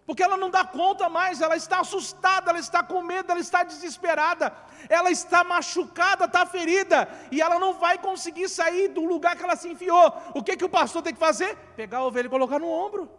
porque 0.07 0.23
ela 0.23 0.37
não 0.37 0.49
dá 0.49 0.65
conta 0.65 1.09
mais, 1.09 1.41
ela 1.41 1.57
está 1.57 1.81
assustada, 1.81 2.51
ela 2.51 2.61
está 2.61 2.81
com 2.81 3.03
medo, 3.03 3.33
ela 3.33 3.41
está 3.41 3.65
desesperada, 3.65 4.55
ela 4.89 5.11
está 5.11 5.43
machucada, 5.43 6.27
está 6.27 6.47
ferida, 6.47 7.09
e 7.33 7.43
ela 7.43 7.59
não 7.59 7.75
vai 7.75 7.99
conseguir 7.99 8.49
sair 8.49 8.87
do 8.87 9.05
lugar 9.05 9.35
que 9.37 9.43
ela 9.43 9.57
se 9.57 9.69
enfiou. 9.69 10.15
O 10.33 10.45
que, 10.45 10.57
que 10.57 10.65
o 10.65 10.69
pastor 10.69 11.03
tem 11.03 11.13
que 11.13 11.19
fazer? 11.19 11.57
Pegar 11.75 11.99
a 11.99 12.05
ovelha 12.05 12.27
e 12.27 12.31
colocar 12.31 12.61
no 12.61 12.71
ombro. 12.71 13.11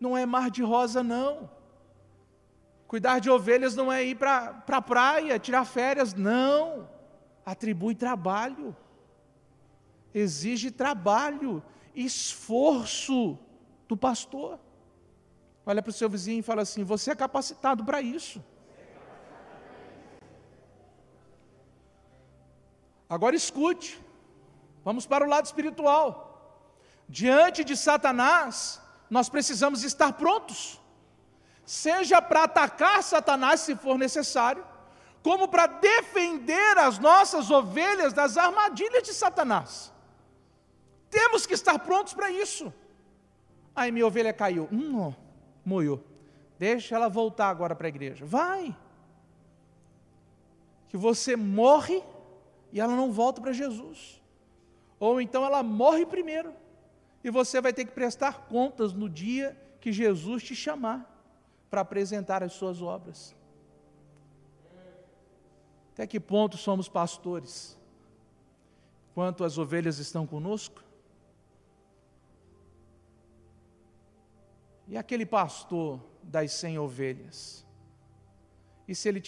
Não 0.00 0.16
é 0.16 0.24
mar 0.24 0.50
de 0.50 0.62
rosa, 0.62 1.02
não. 1.02 1.50
Cuidar 2.94 3.18
de 3.18 3.28
ovelhas 3.28 3.74
não 3.74 3.92
é 3.92 4.04
ir 4.04 4.14
para 4.14 4.36
a 4.36 4.52
pra 4.52 4.80
praia, 4.80 5.36
tirar 5.36 5.64
férias, 5.64 6.14
não. 6.14 6.88
Atribui 7.44 7.92
trabalho, 7.92 8.68
exige 10.14 10.70
trabalho, 10.70 11.60
esforço 11.92 13.36
do 13.88 13.96
pastor. 13.96 14.60
Olha 15.66 15.82
para 15.82 15.90
o 15.90 15.92
seu 15.92 16.08
vizinho 16.08 16.38
e 16.38 16.48
fala 16.50 16.62
assim: 16.62 16.84
Você 16.84 17.10
é 17.10 17.16
capacitado 17.16 17.84
para 17.84 18.00
isso. 18.00 18.40
Agora 23.08 23.34
escute, 23.34 24.00
vamos 24.84 25.04
para 25.04 25.24
o 25.24 25.28
lado 25.28 25.46
espiritual. 25.46 26.06
Diante 27.08 27.64
de 27.64 27.76
Satanás, 27.76 28.80
nós 29.10 29.28
precisamos 29.28 29.82
estar 29.82 30.12
prontos, 30.12 30.80
seja 31.64 32.20
para 32.20 32.44
atacar 32.44 33.02
Satanás 33.02 33.60
se 33.60 33.74
for 33.74 33.98
necessário, 33.98 34.64
como 35.22 35.48
para 35.48 35.66
defender 35.66 36.76
as 36.78 36.98
nossas 36.98 37.50
ovelhas 37.50 38.12
das 38.12 38.36
armadilhas 38.36 39.02
de 39.02 39.14
Satanás. 39.14 39.92
Temos 41.10 41.46
que 41.46 41.54
estar 41.54 41.78
prontos 41.78 42.12
para 42.12 42.30
isso. 42.30 42.72
Aí 43.74 43.90
minha 43.90 44.06
ovelha 44.06 44.32
caiu. 44.32 44.68
Hum, 44.70 45.14
moiou. 45.64 46.04
Deixa 46.58 46.94
ela 46.94 47.08
voltar 47.08 47.48
agora 47.48 47.74
para 47.74 47.86
a 47.86 47.88
igreja. 47.88 48.24
Vai. 48.24 48.76
Que 50.88 50.96
você 50.96 51.36
morre 51.36 52.02
e 52.72 52.80
ela 52.80 52.94
não 52.94 53.10
volta 53.10 53.40
para 53.40 53.52
Jesus. 53.52 54.20
Ou 55.00 55.20
então 55.20 55.44
ela 55.44 55.62
morre 55.62 56.04
primeiro 56.04 56.52
e 57.22 57.30
você 57.30 57.60
vai 57.60 57.72
ter 57.72 57.86
que 57.86 57.92
prestar 57.92 58.46
contas 58.46 58.92
no 58.92 59.08
dia 59.08 59.56
que 59.80 59.90
Jesus 59.90 60.42
te 60.42 60.54
chamar 60.54 61.13
para 61.74 61.80
apresentar 61.80 62.40
as 62.40 62.52
suas 62.52 62.80
obras. 62.80 63.34
Até 65.92 66.06
que 66.06 66.20
ponto 66.20 66.56
somos 66.56 66.88
pastores? 66.88 67.76
Quanto 69.12 69.42
as 69.42 69.58
ovelhas 69.58 69.98
estão 69.98 70.24
conosco? 70.24 70.84
E 74.86 74.96
aquele 74.96 75.26
pastor 75.26 76.00
das 76.22 76.52
cem 76.52 76.78
ovelhas? 76.78 77.66
E 78.86 78.94
se 78.94 79.08
ele, 79.08 79.20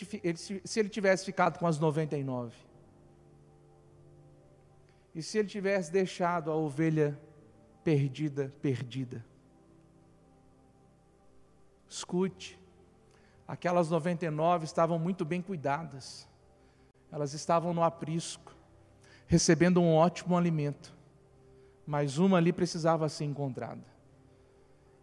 se 0.65 0.79
ele 0.79 0.89
tivesse 0.89 1.25
ficado 1.25 1.59
com 1.59 1.67
as 1.67 1.81
99? 1.81 2.55
E 5.13 5.21
se 5.21 5.37
ele 5.37 5.49
tivesse 5.49 5.91
deixado 5.91 6.49
a 6.49 6.55
ovelha 6.55 7.21
perdida, 7.83 8.55
perdida? 8.63 9.25
Escute, 11.97 12.61
aquelas 13.49 13.89
99 13.89 14.67
estavam 14.67 14.99
muito 14.99 15.25
bem 15.25 15.41
cuidadas, 15.41 16.29
elas 17.11 17.33
estavam 17.33 17.73
no 17.73 17.83
aprisco, 17.83 18.55
recebendo 19.27 19.81
um 19.81 19.95
ótimo 19.95 20.37
alimento, 20.37 20.95
mas 21.87 22.19
uma 22.19 22.37
ali 22.37 22.53
precisava 22.53 23.09
ser 23.09 23.25
encontrada. 23.25 23.81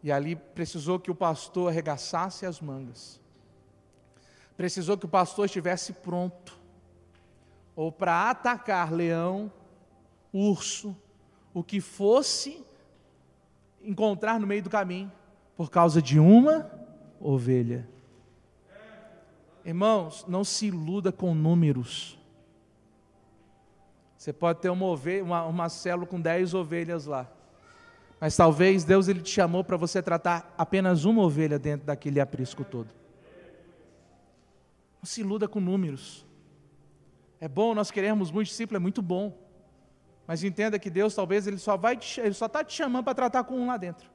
E 0.04 0.12
ali 0.12 0.36
precisou 0.36 1.00
que 1.00 1.10
o 1.10 1.16
pastor 1.16 1.72
arregaçasse 1.72 2.46
as 2.46 2.62
mangas. 2.62 3.20
Precisou 4.56 4.96
que 4.96 5.06
o 5.06 5.10
pastor 5.10 5.46
estivesse 5.46 5.94
pronto, 5.94 6.60
ou 7.76 7.92
para 7.92 8.30
atacar 8.30 8.94
leão, 8.94 9.52
urso, 10.32 10.96
o 11.56 11.64
que 11.64 11.82
fosse 11.82 12.64
encontrar 13.82 14.40
no 14.40 14.46
meio 14.46 14.62
do 14.62 14.70
caminho, 14.70 15.12
por 15.56 15.70
causa 15.70 16.02
de 16.02 16.20
uma 16.20 16.70
ovelha. 17.20 17.88
Irmãos, 19.66 20.26
não 20.28 20.44
se 20.44 20.68
iluda 20.68 21.12
com 21.12 21.34
números. 21.34 22.20
Você 24.18 24.34
pode 24.34 24.60
ter 24.60 24.70
uma, 24.70 24.86
ovelha, 24.86 25.24
uma, 25.24 25.46
uma 25.46 25.70
célula 25.70 26.06
com 26.06 26.20
dez 26.20 26.54
ovelhas 26.54 27.06
lá. 27.06 27.30
Mas 28.20 28.36
talvez 28.36 28.84
Deus 28.84 29.08
ele 29.08 29.22
te 29.22 29.30
chamou 29.30 29.64
para 29.64 29.76
você 29.76 30.02
tratar 30.02 30.54
apenas 30.58 31.04
uma 31.06 31.22
ovelha 31.22 31.60
dentro 31.60 31.86
daquele 31.86 32.20
aprisco 32.20 32.64
todo. 32.64 32.88
Não 35.02 35.06
se 35.06 35.22
iluda 35.22 35.48
com 35.48 35.60
números. 35.60 36.26
É 37.40 37.48
bom 37.50 37.76
nós 37.76 37.92
queremos 37.92 38.32
muito 38.32 38.48
discípulo, 38.48 38.78
é 38.78 38.80
muito 38.80 39.02
bom. 39.02 39.38
Mas 40.26 40.42
entenda 40.42 40.80
que 40.80 40.90
Deus 40.90 41.14
talvez 41.14 41.46
ele 41.46 41.58
só 41.58 41.76
vai 41.76 41.98
te, 41.98 42.22
ele 42.22 42.34
só 42.34 42.46
está 42.46 42.64
te 42.64 42.74
chamando 42.74 43.04
para 43.04 43.14
tratar 43.14 43.44
com 43.44 43.60
um 43.60 43.68
lá 43.68 43.76
dentro. 43.76 44.10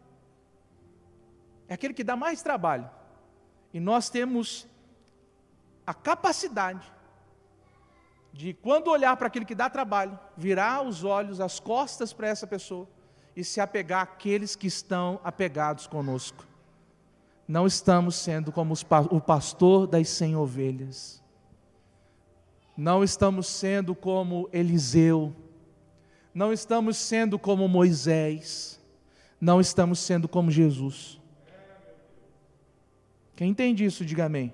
É 1.69 1.75
aquele 1.75 1.95
que 1.95 2.03
dá 2.03 2.17
mais 2.17 2.43
trabalho. 2.43 2.89
E 3.73 3.79
nós 3.79 4.09
temos 4.09 4.67
a 5.87 5.93
capacidade 5.93 6.91
de 8.33 8.55
quando 8.55 8.89
olhar 8.89 9.17
para 9.17 9.27
aquele 9.27 9.45
que 9.45 9.55
dá 9.55 9.69
trabalho, 9.69 10.19
virar 10.37 10.83
os 10.83 11.05
olhos, 11.05 11.41
as 11.41 11.59
costas 11.59 12.13
para 12.13 12.29
essa 12.29 12.47
pessoa 12.47 12.89
e 13.35 13.45
se 13.45 13.61
apegar 13.61 14.03
àqueles 14.03 14.57
que 14.57 14.67
estão 14.67 15.21
apegados 15.23 15.87
conosco. 15.87 16.47
não 17.47 17.67
estamos 17.67 18.17
sendo 18.17 18.53
como 18.53 18.75
o 19.11 19.21
pastor 19.21 19.87
das 19.87 20.09
cem 20.09 20.37
ovelhas. 20.37 21.23
Não 22.77 23.03
estamos 23.03 23.47
sendo 23.47 23.95
como 23.95 24.49
Eliseu. 24.53 25.35
Não 26.33 26.53
estamos 26.53 26.97
sendo 26.97 27.39
como 27.39 27.67
Moisés. 27.67 28.81
Não 29.41 29.61
estamos 29.61 29.99
sendo 29.99 30.29
como 30.29 30.51
Jesus. 30.51 31.19
Quem 33.39 33.51
entende 33.51 33.85
isso, 33.85 34.05
diga 34.05 34.25
amém. 34.25 34.53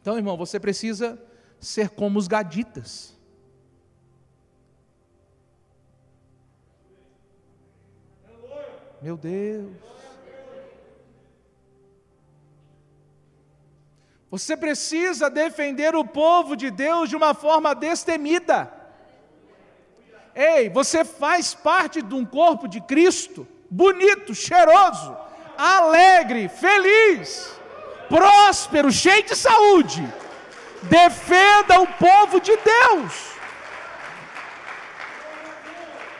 Então, 0.00 0.16
irmão, 0.16 0.34
você 0.34 0.58
precisa 0.58 1.22
ser 1.60 1.90
como 1.90 2.18
os 2.18 2.26
gaditas. 2.26 3.14
Meu 9.02 9.18
Deus. 9.18 9.70
Você 14.30 14.56
precisa 14.56 15.28
defender 15.28 15.94
o 15.94 16.02
povo 16.02 16.56
de 16.56 16.70
Deus 16.70 17.10
de 17.10 17.16
uma 17.16 17.34
forma 17.34 17.74
destemida. 17.74 18.72
Ei, 20.34 20.70
você 20.70 21.04
faz 21.04 21.52
parte 21.52 22.00
de 22.00 22.14
um 22.14 22.24
corpo 22.24 22.66
de 22.66 22.80
Cristo, 22.80 23.46
bonito, 23.70 24.34
cheiroso, 24.34 25.28
alegre, 25.60 26.48
feliz, 26.48 27.54
próspero, 28.08 28.90
cheio 28.90 29.22
de 29.24 29.36
saúde. 29.36 30.02
Defenda 30.82 31.80
o 31.80 31.86
povo 31.86 32.40
de 32.40 32.56
Deus. 32.56 33.30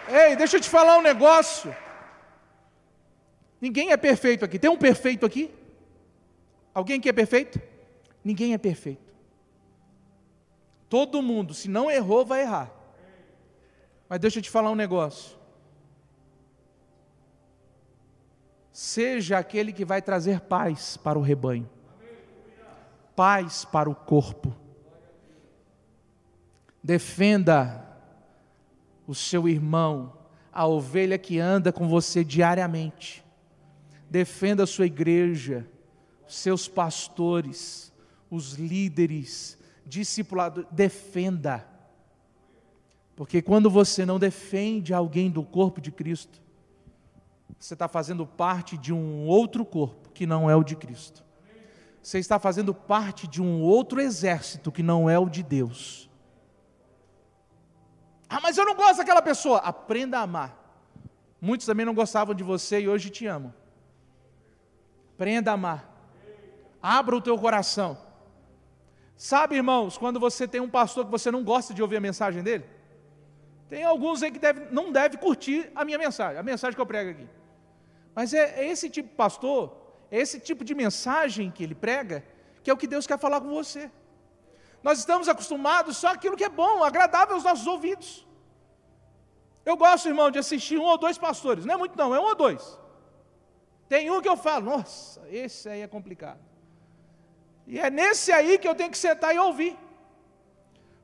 Ei, 0.09 0.37
deixa 0.37 0.57
eu 0.57 0.61
te 0.61 0.69
falar 0.69 0.99
um 0.99 1.03
negócio. 1.03 1.75
Ninguém 3.61 3.93
é 3.93 3.97
perfeito 3.97 4.45
aqui. 4.45 4.59
Tem 4.59 4.69
um 4.69 4.77
perfeito 4.77 5.25
aqui? 5.25 5.51
Alguém 6.75 6.99
aqui 6.99 7.09
é 7.09 7.13
perfeito? 7.13 7.61
Ninguém 8.23 8.53
é 8.53 8.59
perfeito. 8.59 9.11
Todo 10.89 11.23
mundo, 11.23 11.55
se 11.55 11.69
não 11.69 11.91
errou, 11.91 12.25
vai 12.25 12.43
errar. 12.43 12.71
Mas 14.09 14.19
deixa 14.19 14.39
eu 14.39 14.43
te 14.43 14.51
falar 14.51 14.71
um 14.71 14.75
negócio. 14.75 15.40
Seja 18.73 19.39
aquele 19.39 19.73
que 19.73 19.85
vai 19.85 20.01
trazer 20.01 20.41
paz 20.41 20.97
para 20.97 21.19
o 21.19 21.23
rebanho, 21.23 21.69
paz 23.17 23.65
para 23.65 23.91
o 23.91 23.95
corpo. 23.95 24.55
Defenda 26.83 27.85
o 29.07 29.15
seu 29.15 29.49
irmão, 29.49 30.13
a 30.53 30.67
ovelha 30.67 31.19
que 31.19 31.39
anda 31.39 31.73
com 31.73 31.89
você 31.89 32.25
diariamente 32.25 33.25
defenda 34.11 34.65
a 34.65 34.67
sua 34.67 34.87
igreja, 34.87 35.65
seus 36.27 36.67
pastores, 36.67 37.93
os 38.29 38.55
líderes, 38.55 39.57
discipulado, 39.87 40.67
defenda. 40.73 41.65
Porque 43.15 43.41
quando 43.41 43.71
você 43.71 44.05
não 44.05 44.19
defende 44.19 44.93
alguém 44.93 45.31
do 45.31 45.45
corpo 45.45 45.81
de 45.81 45.93
Cristo, 45.93 46.43
você 47.59 47.75
está 47.75 47.89
fazendo 47.89 48.27
parte 48.27 48.77
de 48.77 48.93
um 48.93 49.27
outro 49.27 49.65
corpo 49.65 50.11
que 50.11 50.27
não 50.27 50.51
é 50.51 50.57
o 50.57 50.63
de 50.63 50.77
Cristo. 50.77 51.25
Você 52.03 52.19
está 52.19 52.39
fazendo 52.39 52.75
parte 52.75 53.27
de 53.27 53.43
um 53.43 53.63
outro 53.63 54.01
exército 54.01 54.73
que 54.73 54.83
não 54.83 55.09
é 55.09 55.19
o 55.19 55.29
de 55.29 55.43
Deus. 55.43 56.09
Ah, 58.29 58.41
mas 58.41 58.57
eu 58.57 58.65
não 58.65 58.75
gosto 58.75 58.99
daquela 58.99 59.21
pessoa. 59.21 59.59
Aprenda 59.59 60.19
a 60.19 60.23
amar. 60.23 60.57
Muitos 61.41 61.67
também 61.67 61.85
não 61.85 61.95
gostavam 61.95 62.35
de 62.35 62.45
você 62.45 62.81
e 62.81 62.89
hoje 62.89 63.11
te 63.11 63.27
amam. 63.27 63.53
Aprenda 65.15 65.51
a 65.51 65.55
amar. 65.55 65.91
Abra 66.83 67.17
o 67.17 67.21
teu 67.21 67.37
coração. 67.37 67.99
Sabe, 69.17 69.57
irmãos, 69.57 69.99
quando 69.99 70.19
você 70.19 70.49
tem 70.49 70.61
um 70.61 70.71
pastor 70.71 71.05
que 71.05 71.11
você 71.11 71.31
não 71.31 71.45
gosta 71.45 71.75
de 71.75 71.83
ouvir 71.83 71.97
a 71.97 72.01
mensagem 72.01 72.43
dele? 72.43 72.65
Tem 73.69 73.85
alguns 73.85 74.23
aí 74.23 74.31
que 74.31 74.39
deve, 74.39 74.73
não 74.73 74.91
deve 74.91 75.19
curtir 75.19 75.71
a 75.75 75.85
minha 75.85 75.99
mensagem, 75.99 76.39
a 76.39 76.43
mensagem 76.43 76.75
que 76.75 76.81
eu 76.81 76.87
prego 76.87 77.11
aqui. 77.11 77.40
Mas 78.15 78.35
é, 78.35 78.61
é 78.61 78.69
esse 78.69 78.91
tipo 78.91 79.09
de 79.09 79.15
pastor, 79.15 79.77
é 80.11 80.19
esse 80.19 80.41
tipo 80.41 80.65
de 80.65 80.75
mensagem 80.75 81.51
que 81.51 81.63
ele 81.63 81.75
prega, 81.75 82.25
que 82.63 82.71
é 82.71 82.73
o 82.73 82.77
que 82.77 82.87
Deus 82.87 83.07
quer 83.07 83.19
falar 83.19 83.41
com 83.41 83.49
você. 83.49 83.91
Nós 84.83 84.99
estamos 84.99 85.29
acostumados 85.29 85.97
só 85.97 86.09
aquilo 86.09 86.37
que 86.37 86.45
é 86.45 86.49
bom, 86.49 86.83
agradável 86.83 87.35
aos 87.35 87.45
nossos 87.45 87.67
ouvidos. 87.67 88.27
Eu 89.65 89.77
gosto, 89.77 90.09
irmão, 90.09 90.31
de 90.31 90.39
assistir 90.39 90.79
um 90.79 90.85
ou 90.85 90.99
dois 90.99 91.19
pastores, 91.19 91.65
não 91.65 91.75
é 91.75 91.77
muito 91.77 91.97
não, 91.97 92.15
é 92.15 92.21
um 92.21 92.25
ou 92.25 92.35
dois. 92.35 92.79
Tem 93.89 94.11
um 94.11 94.21
que 94.21 94.29
eu 94.29 94.37
falo, 94.37 94.67
nossa, 94.67 95.21
esse 95.29 95.69
aí 95.69 95.83
é 95.83 95.89
complicado. 95.89 96.41
E 97.67 97.79
é 97.79 97.91
nesse 97.91 98.33
aí 98.33 98.59
que 98.59 98.67
eu 98.67 98.75
tenho 98.75 98.91
que 98.91 98.99
sentar 98.99 99.35
e 99.35 99.39
ouvir. 99.39 99.77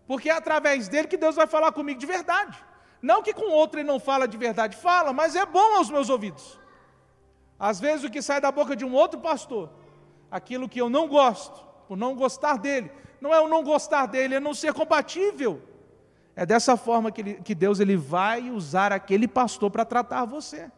Porque 0.07 0.31
é 0.31 0.33
através 0.33 0.89
dele 0.89 1.09
que 1.09 1.17
Deus 1.17 1.37
vai 1.37 1.47
falar 1.47 1.73
comigo 1.73 1.99
de 1.99 2.07
verdade. 2.07 2.57
Não 3.03 3.23
que 3.23 3.35
com 3.35 3.51
outro 3.51 3.79
ele 3.79 3.89
não 3.89 4.01
fala 4.01 4.27
de 4.27 4.37
verdade, 4.37 4.77
fala, 4.77 5.13
mas 5.13 5.37
é 5.37 5.45
bom 5.45 5.77
aos 5.77 5.91
meus 5.91 6.09
ouvidos. 6.09 6.59
Às 7.59 7.81
vezes 7.81 8.05
o 8.05 8.11
que 8.11 8.21
sai 8.21 8.41
da 8.41 8.53
boca 8.53 8.77
de 8.77 8.85
um 8.85 8.93
outro 8.93 9.21
pastor, 9.21 9.71
aquilo 10.31 10.69
que 10.69 10.81
eu 10.81 10.91
não 10.91 11.09
gosto, 11.09 11.65
por 11.89 11.97
não 11.97 12.15
gostar 12.15 12.59
dele, 12.59 12.91
não 13.21 13.33
é 13.33 13.41
o 13.41 13.49
não 13.49 13.63
gostar 13.65 14.07
dele, 14.07 14.35
é 14.35 14.41
não 14.41 14.53
ser 14.53 14.73
compatível. 14.73 15.63
É 16.35 16.45
dessa 16.45 16.77
forma 16.77 17.11
que, 17.11 17.21
ele, 17.23 17.35
que 17.37 17.55
Deus 17.55 17.81
ele 17.81 17.97
vai 17.97 18.51
usar 18.51 18.93
aquele 18.93 19.27
pastor 19.27 19.71
para 19.71 19.87
tratar 19.87 20.27
você. 20.27 20.71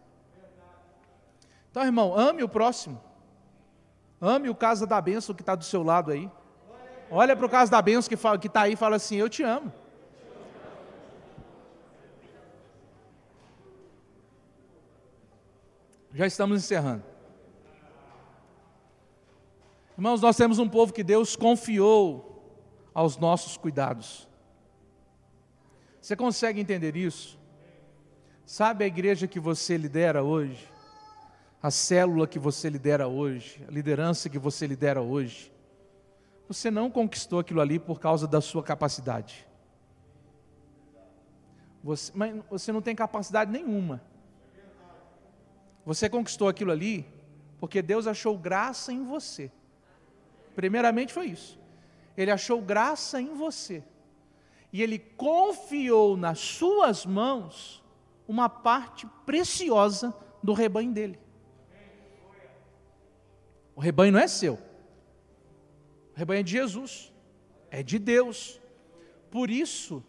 Então, 1.71 1.83
irmão, 1.83 2.17
ame 2.17 2.45
o 2.45 2.49
próximo. 2.49 3.01
Ame 4.21 4.49
o 4.49 4.55
casa 4.55 4.87
da 4.87 5.01
bênção 5.01 5.35
que 5.35 5.43
está 5.43 5.57
do 5.57 5.65
seu 5.65 5.83
lado 5.83 6.13
aí. 6.13 6.31
Olha 7.11 7.35
para 7.35 7.47
o 7.47 7.49
casa 7.49 7.71
da 7.71 7.83
bênção 7.83 8.09
que 8.09 8.47
está 8.47 8.63
aí 8.63 8.75
e 8.75 8.77
fala 8.77 8.97
assim: 8.97 9.17
Eu 9.17 9.29
te 9.29 9.43
amo. 9.43 9.73
Já 16.19 16.27
estamos 16.27 16.59
encerrando. 16.65 17.05
Irmãos, 19.97 20.21
nós 20.21 20.37
temos 20.37 20.59
um 20.59 20.69
povo 20.69 20.93
que 20.93 21.05
Deus 21.05 21.37
confiou 21.37 22.53
aos 22.93 23.17
nossos 23.17 23.57
cuidados. 23.57 24.29
Você 26.01 26.17
consegue 26.17 26.61
entender 26.61 26.97
isso? 26.97 27.39
Sabe 28.45 28.83
a 28.83 28.89
igreja 28.89 29.29
que 29.29 29.39
você 29.39 29.77
lidera 29.77 30.23
hoje? 30.23 30.69
a 31.63 31.71
célula 31.71 32.27
que 32.27 32.39
você 32.39 32.71
lidera 32.71 33.09
hoje, 33.09 33.65
a 33.67 33.71
liderança 33.71 34.29
que 34.29 34.39
você 34.39 34.67
lidera 34.67 35.03
hoje, 35.03 35.53
você 36.47 36.71
não 36.71 36.91
conquistou 36.91 37.41
aquilo 37.41 37.61
ali 37.61 37.79
por 37.79 37.99
causa 37.99 38.27
da 38.27 38.41
sua 38.41 38.63
capacidade. 38.63 39.47
Você, 41.83 42.13
mas 42.15 42.35
você 42.49 42.73
não 42.73 42.81
tem 42.81 42.95
capacidade 42.95 43.51
nenhuma. 43.51 44.01
Você 45.89 46.07
conquistou 46.07 46.49
aquilo 46.49 46.71
ali 46.71 47.07
porque 47.59 47.81
Deus 47.81 48.07
achou 48.07 48.37
graça 48.37 48.93
em 48.93 49.03
você. 49.07 49.51
Primeiramente 50.55 51.15
foi 51.15 51.29
isso. 51.29 51.59
Ele 52.15 52.31
achou 52.31 52.61
graça 52.61 53.19
em 53.23 53.33
você. 53.35 53.83
E 54.71 54.83
ele 54.83 54.99
confiou 54.99 56.15
nas 56.15 56.41
suas 56.41 57.07
mãos 57.07 57.83
uma 58.29 58.51
parte 58.51 59.07
preciosa 59.25 60.15
do 60.43 60.53
rebanho 60.53 60.93
dele. 60.93 61.19
O 63.75 63.81
rebanho 63.81 64.13
não 64.13 64.21
é 64.21 64.29
seu. 64.29 64.59
O 66.15 66.19
rebanho 66.19 66.41
é 66.41 66.43
de 66.43 66.51
Jesus. 66.51 67.11
É 67.71 67.83
de 67.83 67.99
Deus. 67.99 68.61
Por 69.31 69.51
isso 69.51 70.05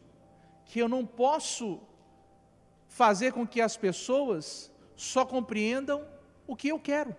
que 0.65 0.79
eu 0.79 0.89
não 0.89 1.05
posso 1.05 1.79
fazer 2.89 3.31
com 3.31 3.47
que 3.47 3.61
as 3.61 3.77
pessoas 3.77 4.69
só 4.99 5.25
compreendam 5.25 6.05
o 6.45 6.55
que 6.55 6.67
eu 6.67 6.77
quero, 6.77 7.15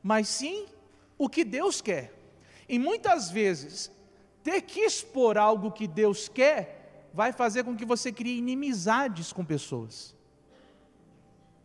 mas 0.00 0.28
sim 0.28 0.66
o 1.18 1.28
que 1.28 1.44
Deus 1.44 1.80
quer. 1.80 2.14
E 2.68 2.78
muitas 2.78 3.30
vezes, 3.30 3.90
ter 4.44 4.62
que 4.62 4.80
expor 4.80 5.36
algo 5.36 5.72
que 5.72 5.88
Deus 5.88 6.28
quer 6.28 7.08
vai 7.12 7.32
fazer 7.32 7.64
com 7.64 7.76
que 7.76 7.84
você 7.84 8.12
crie 8.12 8.38
inimizades 8.38 9.32
com 9.32 9.44
pessoas. 9.44 10.14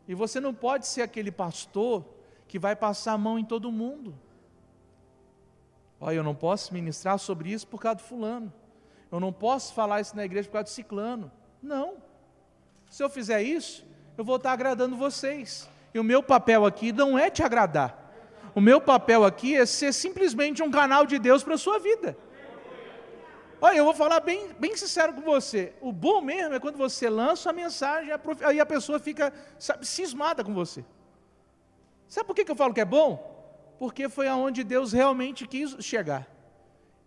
E 0.07 0.15
você 0.15 0.39
não 0.39 0.53
pode 0.53 0.87
ser 0.87 1.03
aquele 1.03 1.31
pastor 1.31 2.03
que 2.47 2.57
vai 2.57 2.75
passar 2.75 3.13
a 3.13 3.17
mão 3.17 3.37
em 3.37 3.45
todo 3.45 3.71
mundo. 3.71 4.17
Olha, 5.99 6.15
eu 6.15 6.23
não 6.23 6.33
posso 6.33 6.73
ministrar 6.73 7.19
sobre 7.19 7.51
isso 7.51 7.67
por 7.67 7.79
causa 7.79 7.97
do 7.97 8.03
fulano. 8.03 8.51
Eu 9.11 9.19
não 9.19 9.31
posso 9.31 9.75
falar 9.75 10.01
isso 10.01 10.15
na 10.15 10.25
igreja 10.25 10.47
por 10.47 10.53
causa 10.53 10.65
do 10.65 10.69
ciclano. 10.69 11.31
Não. 11.61 11.97
Se 12.89 13.03
eu 13.03 13.09
fizer 13.09 13.43
isso, 13.43 13.85
eu 14.17 14.23
vou 14.23 14.37
estar 14.37 14.51
agradando 14.51 14.95
vocês. 14.95 15.69
E 15.93 15.99
o 15.99 16.03
meu 16.03 16.21
papel 16.23 16.65
aqui 16.65 16.91
não 16.91 17.17
é 17.17 17.29
te 17.29 17.43
agradar. 17.43 17.99
O 18.55 18.61
meu 18.61 18.79
papel 18.79 19.23
aqui 19.23 19.55
é 19.55 19.65
ser 19.65 19.93
simplesmente 19.93 20.61
um 20.61 20.69
canal 20.69 21.05
de 21.05 21.17
Deus 21.17 21.43
para 21.43 21.55
a 21.55 21.57
sua 21.57 21.79
vida. 21.79 22.15
Olha, 23.59 23.77
eu 23.77 23.85
vou 23.85 23.93
falar 23.93 24.19
bem, 24.19 24.49
bem 24.59 24.75
sincero 24.75 25.13
com 25.13 25.21
você. 25.21 25.73
O 25.79 25.91
bom 25.91 26.21
mesmo 26.21 26.53
é 26.53 26.59
quando 26.59 26.77
você 26.77 27.09
lança 27.09 27.49
a 27.49 27.53
mensagem 27.53 28.11
e 28.53 28.59
a 28.59 28.65
pessoa 28.65 28.99
fica 28.99 29.33
sabe, 29.57 29.85
cismada 29.87 30.43
com 30.43 30.53
você. 30.53 30.83
Sabe 32.07 32.27
por 32.27 32.35
que 32.35 32.51
eu 32.51 32.55
falo 32.55 32.73
que 32.73 32.81
é 32.81 32.85
bom? 32.85 33.31
Porque 33.79 34.09
foi 34.09 34.27
aonde 34.27 34.63
Deus 34.63 34.91
realmente 34.91 35.47
quis 35.47 35.77
chegar. 35.79 36.27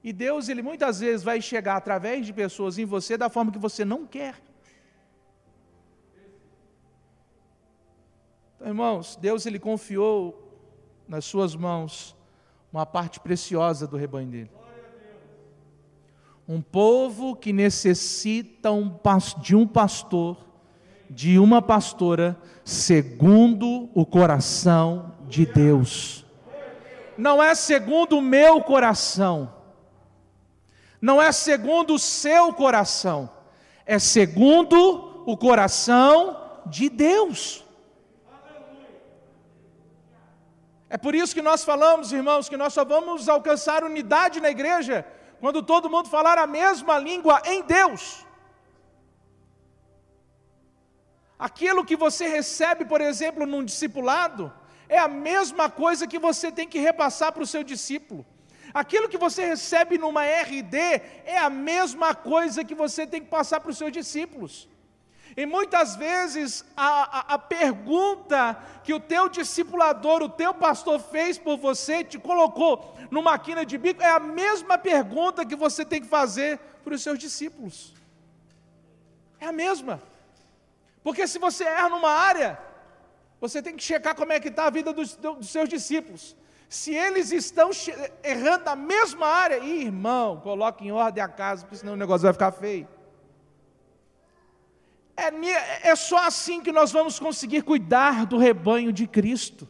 E 0.03 0.13
Deus, 0.13 0.49
ele 0.49 0.63
muitas 0.63 1.01
vezes 1.01 1.23
vai 1.23 1.41
chegar 1.43 1.77
através 1.77 2.25
de 2.25 2.33
pessoas 2.33 2.79
em 2.79 2.85
você 2.85 3.17
da 3.17 3.29
forma 3.29 3.53
que 3.53 3.59
você 3.59 3.85
não 3.85 4.07
quer. 4.07 4.37
Então, 8.57 8.69
irmãos, 8.69 9.17
Deus 9.21 9.45
ele 9.45 9.59
confiou 9.59 10.43
nas 11.07 11.25
suas 11.27 11.55
mãos 11.55 12.17
uma 12.73 12.87
parte 12.87 13.21
preciosa 13.21 13.87
do 13.87 13.97
rebanho 13.97 14.29
dele. 14.29 14.51
Um 16.49 16.63
povo 16.63 17.37
que 17.37 17.53
necessita 17.53 18.71
de 19.41 19.55
um 19.55 19.67
pastor, 19.67 20.39
de 21.11 21.39
uma 21.39 21.61
pastora, 21.61 22.39
segundo 22.65 23.91
o 23.95 24.07
coração 24.07 25.15
de 25.29 25.45
Deus. 25.45 26.25
Não 27.19 27.43
é 27.43 27.55
segundo 27.55 28.19
o 28.19 28.23
meu 28.23 28.63
coração, 28.63 29.53
não 31.01 31.21
é 31.21 31.31
segundo 31.31 31.95
o 31.95 31.99
seu 31.99 32.53
coração, 32.53 33.29
é 33.85 33.99
segundo 33.99 35.25
o 35.27 35.37
coração 35.37 36.37
de 36.67 36.89
Deus. 36.89 37.66
É 40.97 40.99
por 41.07 41.15
isso 41.15 41.35
que 41.37 41.43
nós 41.49 41.63
falamos, 41.71 42.11
irmãos, 42.19 42.49
que 42.51 42.57
nós 42.57 42.73
só 42.73 42.83
vamos 42.83 43.29
alcançar 43.29 43.85
unidade 43.85 44.41
na 44.45 44.51
igreja 44.57 44.97
quando 45.43 45.61
todo 45.71 45.91
mundo 45.95 46.09
falar 46.09 46.39
a 46.39 46.47
mesma 46.47 46.95
língua 46.99 47.37
em 47.45 47.59
Deus. 47.63 48.25
Aquilo 51.39 51.85
que 51.85 51.97
você 52.05 52.27
recebe, 52.39 52.87
por 52.93 53.03
exemplo, 53.03 53.45
num 53.45 53.63
discipulado, 53.63 54.51
é 54.89 54.99
a 54.99 55.07
mesma 55.07 55.69
coisa 55.69 56.07
que 56.07 56.19
você 56.19 56.51
tem 56.51 56.67
que 56.67 56.79
repassar 56.79 57.31
para 57.31 57.43
o 57.43 57.51
seu 57.55 57.63
discípulo. 57.73 58.25
Aquilo 58.73 59.11
que 59.13 59.19
você 59.19 59.45
recebe 59.45 59.99
numa 59.99 60.25
RD 60.25 60.79
é 61.27 61.37
a 61.37 61.51
mesma 61.51 62.15
coisa 62.15 62.65
que 62.65 62.75
você 62.75 63.07
tem 63.07 63.21
que 63.21 63.29
passar 63.29 63.61
para 63.61 63.71
os 63.71 63.77
seus 63.77 63.93
discípulos. 63.93 64.67
E 65.37 65.45
muitas 65.45 65.95
vezes 65.97 66.65
a, 66.75 67.19
a, 67.19 67.35
a, 67.35 67.39
pergunta 67.39 68.59
que 68.83 68.95
o 68.95 68.99
teu 68.99 69.29
discipulador, 69.29 70.23
o 70.23 70.31
teu 70.31 70.55
pastor 70.55 70.99
fez 70.99 71.37
por 71.37 71.59
você, 71.59 72.03
te 72.03 72.19
colocou 72.19 72.97
numa 73.11 73.39
quina 73.39 73.65
de 73.67 73.77
bico, 73.77 74.03
é 74.03 74.11
a 74.11 74.19
mesma 74.19 74.79
pergunta 74.79 75.45
que 75.45 75.55
você 75.55 75.85
tem 75.85 76.01
que 76.01 76.09
fazer 76.09 76.59
para 76.83 76.95
os 76.95 77.03
seus 77.03 77.19
discípulos. 77.19 77.93
É 79.39 79.47
a 79.47 79.53
mesma. 79.53 80.03
Porque 81.05 81.27
se 81.27 81.39
você 81.39 81.65
erra 81.65 81.91
numa 81.91 82.11
área, 82.11 82.59
você 83.39 83.61
tem 83.61 83.77
que 83.77 83.83
checar 83.83 84.15
como 84.15 84.33
é 84.33 84.41
que 84.41 84.49
está 84.49 84.65
a 84.65 84.71
vida 84.71 84.91
dos, 84.91 85.17
dos 85.17 85.51
seus 85.51 85.69
discípulos. 85.69 86.35
Se 86.67 86.95
eles 86.95 87.31
estão 87.31 87.71
errando 88.25 88.65
na 88.65 88.75
mesma 88.75 89.27
área, 89.27 89.59
irmão, 89.59 90.41
coloque 90.41 90.87
em 90.87 90.93
ordem 90.93 91.23
a 91.23 91.29
casa, 91.29 91.63
porque 91.63 91.77
senão 91.77 91.93
o 91.93 91.97
negócio 91.97 92.23
vai 92.23 92.33
ficar 92.33 92.53
feio. 92.53 92.89
É, 95.17 95.91
é 95.91 95.97
só 95.97 96.27
assim 96.27 96.61
que 96.61 96.71
nós 96.71 96.93
vamos 96.93 97.19
conseguir 97.19 97.63
cuidar 97.63 98.27
do 98.27 98.37
rebanho 98.37 98.93
de 98.93 99.07
Cristo. 99.07 99.67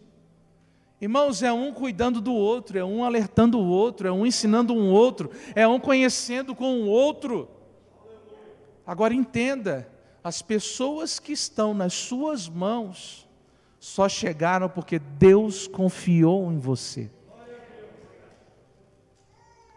Irmãos, 1.00 1.42
é 1.42 1.52
um 1.52 1.72
cuidando 1.72 2.20
do 2.20 2.32
outro, 2.32 2.78
é 2.78 2.84
um 2.84 3.04
alertando 3.04 3.58
o 3.58 3.66
outro, 3.66 4.08
é 4.08 4.12
um 4.12 4.26
ensinando 4.26 4.74
um 4.74 4.90
outro, 4.90 5.30
é 5.54 5.68
um 5.68 5.78
conhecendo 5.78 6.54
com 6.54 6.80
o 6.80 6.86
outro. 6.86 7.48
Agora 8.86 9.12
entenda, 9.12 9.88
as 10.24 10.42
pessoas 10.42 11.18
que 11.18 11.32
estão 11.32 11.74
nas 11.74 11.92
suas 11.92 12.48
mãos 12.48 13.28
só 13.78 14.08
chegaram 14.08 14.68
porque 14.68 14.98
Deus 14.98 15.68
confiou 15.68 16.50
em 16.50 16.58
você. 16.58 17.10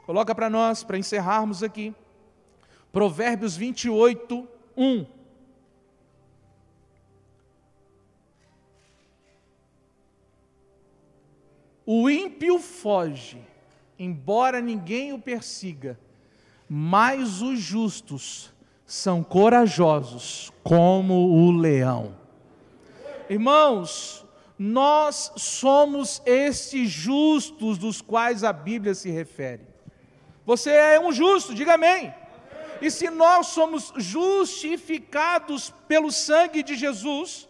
Coloca 0.05 0.34
para 0.34 0.49
nós, 0.49 0.84
para 0.84 0.97
encerrarmos 0.97 1.61
aqui, 1.61 1.93
Provérbios 2.91 3.55
28, 3.55 4.47
1. 4.76 5.18
O 11.92 12.08
ímpio 12.08 12.60
foge, 12.60 13.42
embora 13.98 14.62
ninguém 14.62 15.12
o 15.12 15.18
persiga, 15.18 16.00
mas 16.70 17.42
os 17.42 17.60
justos 17.60 18.54
são 18.86 19.24
corajosos 19.24 20.52
como 20.64 21.16
o 21.16 21.50
leão. 21.50 22.16
Irmãos, 23.28 24.24
nós 24.56 25.32
somos 25.36 26.22
estes 26.28 26.92
justos 26.92 27.80
dos 27.80 28.02
quais 28.02 28.44
a 28.44 28.54
Bíblia 28.54 28.94
se 28.94 29.10
refere. 29.10 29.64
Você 30.46 30.70
é 30.70 31.00
um 31.00 31.12
justo, 31.12 31.56
diga 31.56 31.74
amém. 31.74 32.14
E 32.84 32.92
se 32.92 33.10
nós 33.10 33.48
somos 33.48 33.92
justificados 33.98 35.74
pelo 35.88 36.12
sangue 36.12 36.62
de 36.62 36.76
Jesus, 36.76 37.50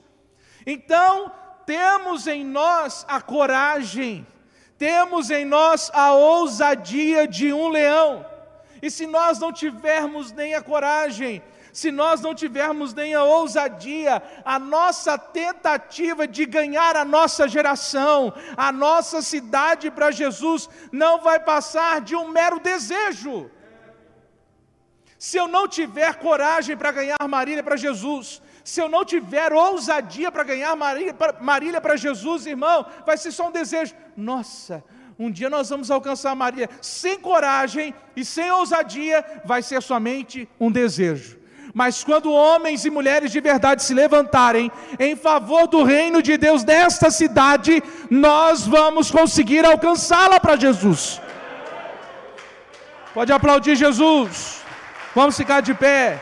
então 0.65 1.29
temos 1.69 2.25
em 2.25 2.43
nós 2.43 3.05
a 3.07 3.21
coragem, 3.21 4.25
temos 4.75 5.29
em 5.29 5.45
nós 5.45 5.91
a 5.93 6.13
ousadia 6.13 7.27
de 7.27 7.53
um 7.53 7.67
leão. 7.67 8.25
E 8.81 8.89
se 8.89 9.05
nós 9.05 9.37
não 9.37 9.53
tivermos 9.53 10.31
nem 10.31 10.55
a 10.55 10.63
coragem, 10.63 11.43
se 11.71 11.91
nós 11.91 12.21
não 12.21 12.33
tivermos 12.33 12.91
nem 12.95 13.13
a 13.13 13.23
ousadia, 13.23 14.19
a 14.43 14.57
nossa 14.57 15.15
tentativa 15.15 16.27
de 16.27 16.43
ganhar 16.47 16.95
a 16.95 17.05
nossa 17.05 17.47
geração, 17.47 18.33
a 18.57 18.71
nossa 18.71 19.21
cidade 19.21 19.91
para 19.91 20.09
Jesus, 20.09 20.67
não 20.91 21.21
vai 21.21 21.39
passar 21.39 22.01
de 22.01 22.15
um 22.15 22.29
mero 22.29 22.59
desejo. 22.59 23.51
Se 25.19 25.37
eu 25.37 25.47
não 25.47 25.67
tiver 25.67 26.15
coragem 26.15 26.75
para 26.75 26.91
ganhar 26.91 27.17
Marília 27.27 27.61
para 27.61 27.75
Jesus, 27.75 28.41
se 28.69 28.79
eu 28.79 28.87
não 28.87 29.03
tiver 29.03 29.51
ousadia 29.51 30.31
para 30.31 30.43
ganhar 30.43 30.75
Marília 31.41 31.81
para 31.81 31.95
Jesus, 31.97 32.45
irmão, 32.45 32.85
vai 33.03 33.17
ser 33.17 33.31
só 33.31 33.47
um 33.47 33.51
desejo. 33.51 33.95
Nossa, 34.15 34.83
um 35.17 35.31
dia 35.31 35.49
nós 35.49 35.69
vamos 35.71 35.89
alcançar 35.89 36.35
Marília. 36.35 36.69
Sem 36.79 37.19
coragem 37.19 37.95
e 38.15 38.23
sem 38.23 38.51
ousadia, 38.51 39.25
vai 39.43 39.63
ser 39.63 39.81
somente 39.81 40.47
um 40.59 40.71
desejo. 40.71 41.39
Mas 41.73 42.03
quando 42.03 42.31
homens 42.31 42.85
e 42.85 42.91
mulheres 42.91 43.31
de 43.31 43.41
verdade 43.41 43.81
se 43.81 43.91
levantarem 43.91 44.71
em 44.99 45.15
favor 45.15 45.65
do 45.65 45.83
reino 45.83 46.21
de 46.21 46.37
Deus 46.37 46.63
nesta 46.63 47.09
cidade, 47.09 47.81
nós 48.07 48.67
vamos 48.67 49.09
conseguir 49.09 49.65
alcançá-la 49.65 50.39
para 50.39 50.55
Jesus. 50.55 51.19
Pode 53.15 53.33
aplaudir 53.33 53.75
Jesus. 53.75 54.61
Vamos 55.15 55.35
ficar 55.35 55.61
de 55.61 55.73
pé. 55.73 56.19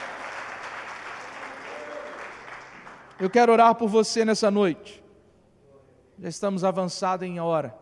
Eu 3.20 3.32
quero 3.32 3.52
orar 3.52 3.74
por 3.74 3.90
você 3.90 4.24
nessa 4.24 4.52
noite. 4.52 5.04
Já 6.20 6.30
estamos 6.30 6.64
avançados 6.64 7.28
em 7.28 7.40
hora. 7.40 7.76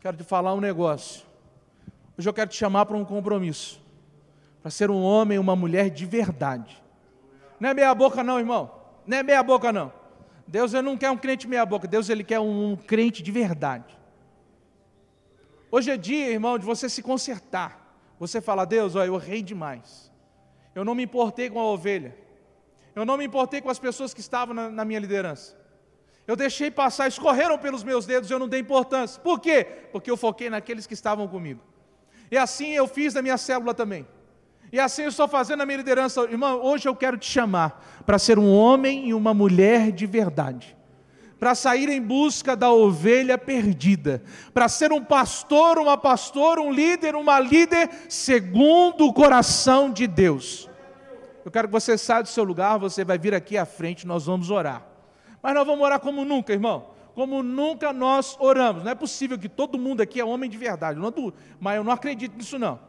Quero 0.00 0.18
te 0.18 0.24
falar 0.24 0.52
um 0.52 0.60
negócio. 0.60 1.24
Hoje 2.18 2.28
eu 2.28 2.34
quero 2.34 2.50
te 2.50 2.56
chamar 2.56 2.84
para 2.84 2.96
um 2.96 3.04
compromisso. 3.06 3.80
Para 4.60 4.70
ser 4.70 4.90
um 4.90 5.02
homem 5.02 5.38
uma 5.38 5.56
mulher 5.56 5.88
de 5.88 6.04
verdade. 6.04 6.82
Não 7.58 7.70
é 7.70 7.74
meia 7.74 7.94
boca 7.94 8.22
não, 8.22 8.38
irmão. 8.38 8.70
Não 9.06 9.16
é 9.16 9.22
meia 9.22 9.42
boca 9.42 9.72
não. 9.72 9.90
Deus 10.46 10.74
ele 10.74 10.82
não 10.82 10.96
quer 10.98 11.10
um 11.10 11.16
crente 11.16 11.48
meia 11.48 11.64
boca. 11.64 11.88
Deus 11.88 12.10
ele 12.10 12.22
quer 12.22 12.40
um 12.40 12.76
crente 12.76 13.22
de 13.22 13.32
verdade. 13.32 13.98
Hoje 15.70 15.90
é 15.90 15.96
dia, 15.96 16.30
irmão, 16.30 16.58
de 16.58 16.66
você 16.66 16.86
se 16.86 17.02
consertar. 17.02 17.96
Você 18.20 18.42
fala, 18.42 18.66
Deus, 18.66 18.94
olha, 18.94 19.08
eu 19.08 19.16
errei 19.16 19.42
demais. 19.42 20.12
Eu 20.74 20.84
não 20.84 20.94
me 20.94 21.02
importei 21.02 21.48
com 21.48 21.58
a 21.58 21.64
ovelha. 21.64 22.23
Eu 22.94 23.04
não 23.04 23.16
me 23.16 23.24
importei 23.24 23.60
com 23.60 23.70
as 23.70 23.78
pessoas 23.78 24.14
que 24.14 24.20
estavam 24.20 24.54
na, 24.54 24.70
na 24.70 24.84
minha 24.84 25.00
liderança. 25.00 25.56
Eu 26.26 26.36
deixei 26.36 26.70
passar, 26.70 27.06
escorreram 27.06 27.58
pelos 27.58 27.84
meus 27.84 28.06
dedos, 28.06 28.30
eu 28.30 28.38
não 28.38 28.48
dei 28.48 28.60
importância. 28.60 29.20
Por 29.20 29.40
quê? 29.40 29.66
Porque 29.92 30.10
eu 30.10 30.16
foquei 30.16 30.48
naqueles 30.48 30.86
que 30.86 30.94
estavam 30.94 31.28
comigo. 31.28 31.60
E 32.30 32.38
assim 32.38 32.70
eu 32.70 32.86
fiz 32.86 33.12
na 33.14 33.20
minha 33.20 33.36
célula 33.36 33.74
também. 33.74 34.06
E 34.72 34.80
assim 34.80 35.02
eu 35.02 35.08
estou 35.08 35.28
fazendo 35.28 35.58
na 35.58 35.66
minha 35.66 35.78
liderança. 35.78 36.22
Irmão, 36.22 36.60
hoje 36.62 36.88
eu 36.88 36.96
quero 36.96 37.18
te 37.18 37.30
chamar 37.30 38.02
para 38.06 38.18
ser 38.18 38.38
um 38.38 38.50
homem 38.52 39.08
e 39.08 39.14
uma 39.14 39.34
mulher 39.34 39.92
de 39.92 40.06
verdade. 40.06 40.76
Para 41.38 41.54
sair 41.54 41.90
em 41.90 42.00
busca 42.00 42.56
da 42.56 42.72
ovelha 42.72 43.36
perdida. 43.36 44.22
Para 44.54 44.66
ser 44.66 44.92
um 44.92 45.04
pastor, 45.04 45.78
uma 45.78 45.98
pastora, 45.98 46.60
um 46.60 46.72
líder, 46.72 47.14
uma 47.14 47.38
líder 47.38 47.90
segundo 48.08 49.06
o 49.06 49.12
coração 49.12 49.92
de 49.92 50.06
Deus. 50.06 50.70
Eu 51.44 51.50
quero 51.50 51.68
que 51.68 51.72
você 51.72 51.98
saia 51.98 52.22
do 52.22 52.28
seu 52.28 52.42
lugar, 52.42 52.78
você 52.78 53.04
vai 53.04 53.18
vir 53.18 53.34
aqui 53.34 53.58
à 53.58 53.66
frente, 53.66 54.06
nós 54.06 54.24
vamos 54.24 54.50
orar. 54.50 54.82
Mas 55.42 55.54
nós 55.54 55.66
vamos 55.66 55.84
orar 55.84 56.00
como 56.00 56.24
nunca, 56.24 56.52
irmão. 56.52 56.90
Como 57.14 57.42
nunca 57.42 57.92
nós 57.92 58.34
oramos. 58.40 58.82
Não 58.82 58.90
é 58.90 58.94
possível 58.94 59.38
que 59.38 59.48
todo 59.48 59.78
mundo 59.78 60.00
aqui 60.00 60.18
é 60.18 60.24
homem 60.24 60.48
de 60.48 60.56
verdade. 60.56 60.98
Não, 60.98 61.12
mas 61.60 61.76
eu 61.76 61.84
não 61.84 61.92
acredito 61.92 62.34
nisso, 62.34 62.58
não. 62.58 62.80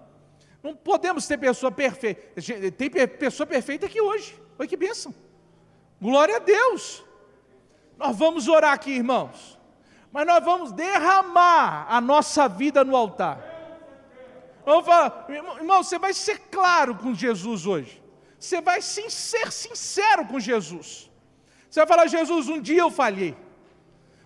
Não 0.64 0.74
podemos 0.74 1.28
ter 1.28 1.38
pessoa 1.38 1.72
perfeita. 1.72 2.42
Tem 2.72 2.90
pessoa 2.90 3.46
perfeita 3.46 3.86
aqui 3.86 4.00
hoje. 4.00 4.40
Olha 4.58 4.68
que 4.68 4.78
bênção. 4.78 5.14
Glória 6.02 6.38
a 6.38 6.40
Deus. 6.40 7.04
Nós 7.98 8.16
vamos 8.18 8.48
orar 8.48 8.74
aqui, 8.74 8.92
irmãos. 8.92 9.60
Mas 10.12 10.26
nós 10.26 10.44
vamos 10.44 10.72
derramar 10.72 11.88
a 11.90 12.00
nossa 12.00 12.48
vida 12.48 12.86
no 12.86 12.96
altar. 12.96 13.38
Vamos 14.66 14.86
falar, 14.86 15.28
irmão, 15.30 15.84
você 15.84 16.00
vai 16.00 16.14
ser 16.14 16.40
claro 16.50 16.96
com 16.96 17.14
Jesus 17.14 17.68
hoje. 17.68 18.05
Você 18.46 18.62
vai 18.62 18.80
ser 18.82 19.10
sincero 19.64 20.24
com 20.32 20.40
Jesus. 20.40 21.10
Você 21.68 21.80
vai 21.80 21.88
falar, 21.88 22.08
Jesus, 22.08 22.48
um 22.48 22.62
dia 22.62 22.82
eu 22.82 22.92
falhei. 22.92 23.36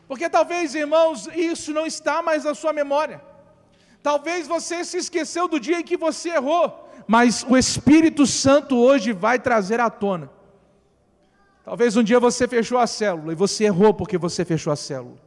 Porque 0.09 0.27
talvez, 0.29 0.75
irmãos, 0.75 1.27
isso 1.51 1.71
não 1.71 1.85
está 1.85 2.21
mais 2.21 2.43
na 2.43 2.53
sua 2.53 2.73
memória. 2.73 3.21
Talvez 4.03 4.45
você 4.45 4.83
se 4.83 4.97
esqueceu 4.97 5.47
do 5.47 5.59
dia 5.59 5.79
em 5.79 5.83
que 5.83 5.95
você 5.95 6.29
errou, 6.29 6.65
mas 7.07 7.45
o 7.47 7.55
Espírito 7.57 8.25
Santo 8.25 8.75
hoje 8.77 9.13
vai 9.13 9.39
trazer 9.39 9.79
à 9.79 9.89
tona. 9.89 10.29
Talvez 11.63 11.95
um 11.95 12.03
dia 12.03 12.19
você 12.19 12.47
fechou 12.47 12.77
a 12.77 12.87
célula 12.87 13.31
e 13.31 13.35
você 13.35 13.65
errou 13.65 13.93
porque 13.93 14.17
você 14.17 14.43
fechou 14.43 14.73
a 14.73 14.75
célula. 14.75 15.17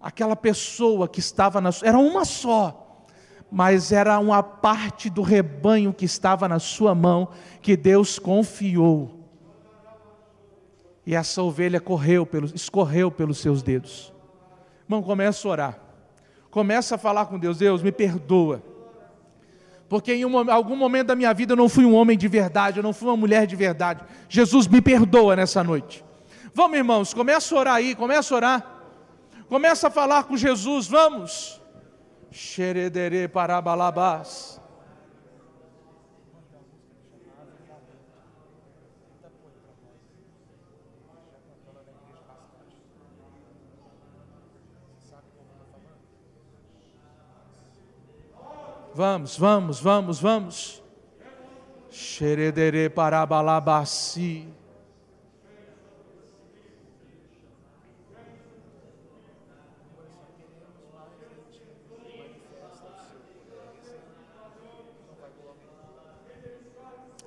Aquela 0.00 0.36
pessoa 0.36 1.06
que 1.08 1.20
estava 1.20 1.60
na 1.60 1.70
era 1.82 1.98
uma 1.98 2.24
só, 2.24 2.85
mas 3.50 3.92
era 3.92 4.18
uma 4.18 4.42
parte 4.42 5.08
do 5.08 5.22
rebanho 5.22 5.92
que 5.92 6.04
estava 6.04 6.48
na 6.48 6.58
sua 6.58 6.94
mão 6.94 7.28
que 7.62 7.76
Deus 7.76 8.18
confiou. 8.18 9.16
E 11.06 11.14
essa 11.14 11.42
ovelha 11.42 11.80
correu 11.80 12.26
pelos, 12.26 12.52
escorreu 12.52 13.10
pelos 13.10 13.38
seus 13.38 13.62
dedos. 13.62 14.12
Irmão, 14.84 15.02
começa 15.02 15.46
a 15.46 15.50
orar. 15.50 15.78
Começa 16.50 16.96
a 16.96 16.98
falar 16.98 17.26
com 17.26 17.38
Deus, 17.38 17.58
Deus, 17.58 17.82
me 17.82 17.92
perdoa. 17.92 18.62
Porque 19.88 20.12
em 20.12 20.24
um, 20.24 20.50
algum 20.50 20.74
momento 20.74 21.08
da 21.08 21.14
minha 21.14 21.32
vida 21.32 21.52
eu 21.52 21.56
não 21.56 21.68
fui 21.68 21.84
um 21.84 21.94
homem 21.94 22.18
de 22.18 22.26
verdade, 22.26 22.78
eu 22.78 22.82
não 22.82 22.92
fui 22.92 23.08
uma 23.08 23.16
mulher 23.16 23.46
de 23.46 23.54
verdade. 23.54 24.02
Jesus 24.28 24.66
me 24.66 24.80
perdoa 24.80 25.36
nessa 25.36 25.62
noite. 25.62 26.04
Vamos, 26.52 26.76
irmãos, 26.76 27.14
começa 27.14 27.54
a 27.54 27.58
orar 27.58 27.74
aí, 27.74 27.94
começa 27.94 28.34
a 28.34 28.36
orar. 28.36 28.76
Começa 29.48 29.86
a 29.86 29.90
falar 29.90 30.24
com 30.24 30.36
Jesus, 30.36 30.88
vamos. 30.88 31.60
Xeredere 32.30 33.28
parabalabás. 33.28 34.60
Vamos, 48.96 49.38
vamos, 49.38 49.82
vamos, 49.82 50.20
vamos. 50.22 50.82
Xeredere 51.90 52.88
parabalabasi. 52.88 54.55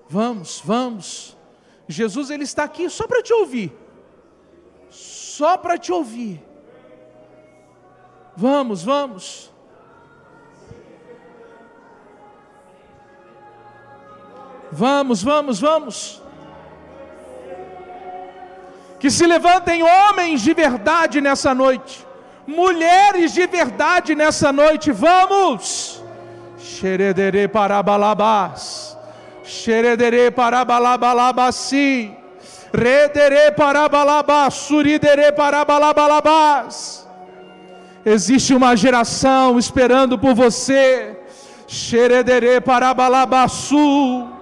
Vamos, 0.10 0.62
vamos. 0.66 1.38
Jesus 1.88 2.30
ele 2.30 2.44
está 2.44 2.64
aqui 2.64 2.90
só 2.90 3.08
para 3.08 3.22
te 3.22 3.34
ouvir. 3.34 3.72
Só 4.90 5.58
para 5.58 5.78
te 5.78 5.92
ouvir. 5.92 6.44
Vamos, 8.36 8.84
vamos. 8.84 9.52
Vamos, 14.72 15.24
vamos, 15.24 15.60
vamos. 15.60 16.22
Que 19.00 19.10
se 19.10 19.26
levantem 19.26 19.82
homens 19.82 20.42
de 20.42 20.54
verdade 20.54 21.22
nessa 21.22 21.56
noite, 21.56 22.06
mulheres 22.46 23.34
de 23.34 23.48
verdade 23.48 24.14
nessa 24.14 24.52
noite, 24.52 24.92
vamos. 24.92 26.04
Xeredere 26.58 27.48
parabalabás, 27.48 28.89
xeredere 29.50 30.30
parabalabalabasi, 30.30 32.12
redere 32.72 33.52
parabalabás, 33.52 34.54
suridere 34.54 35.32
parabalabalabás. 35.32 37.08
Existe 38.06 38.54
uma 38.54 38.76
geração 38.76 39.58
esperando 39.58 40.18
por 40.20 40.34
você. 40.36 41.18
Xeredere 41.68 42.62
parabalabaçu. 42.62 44.39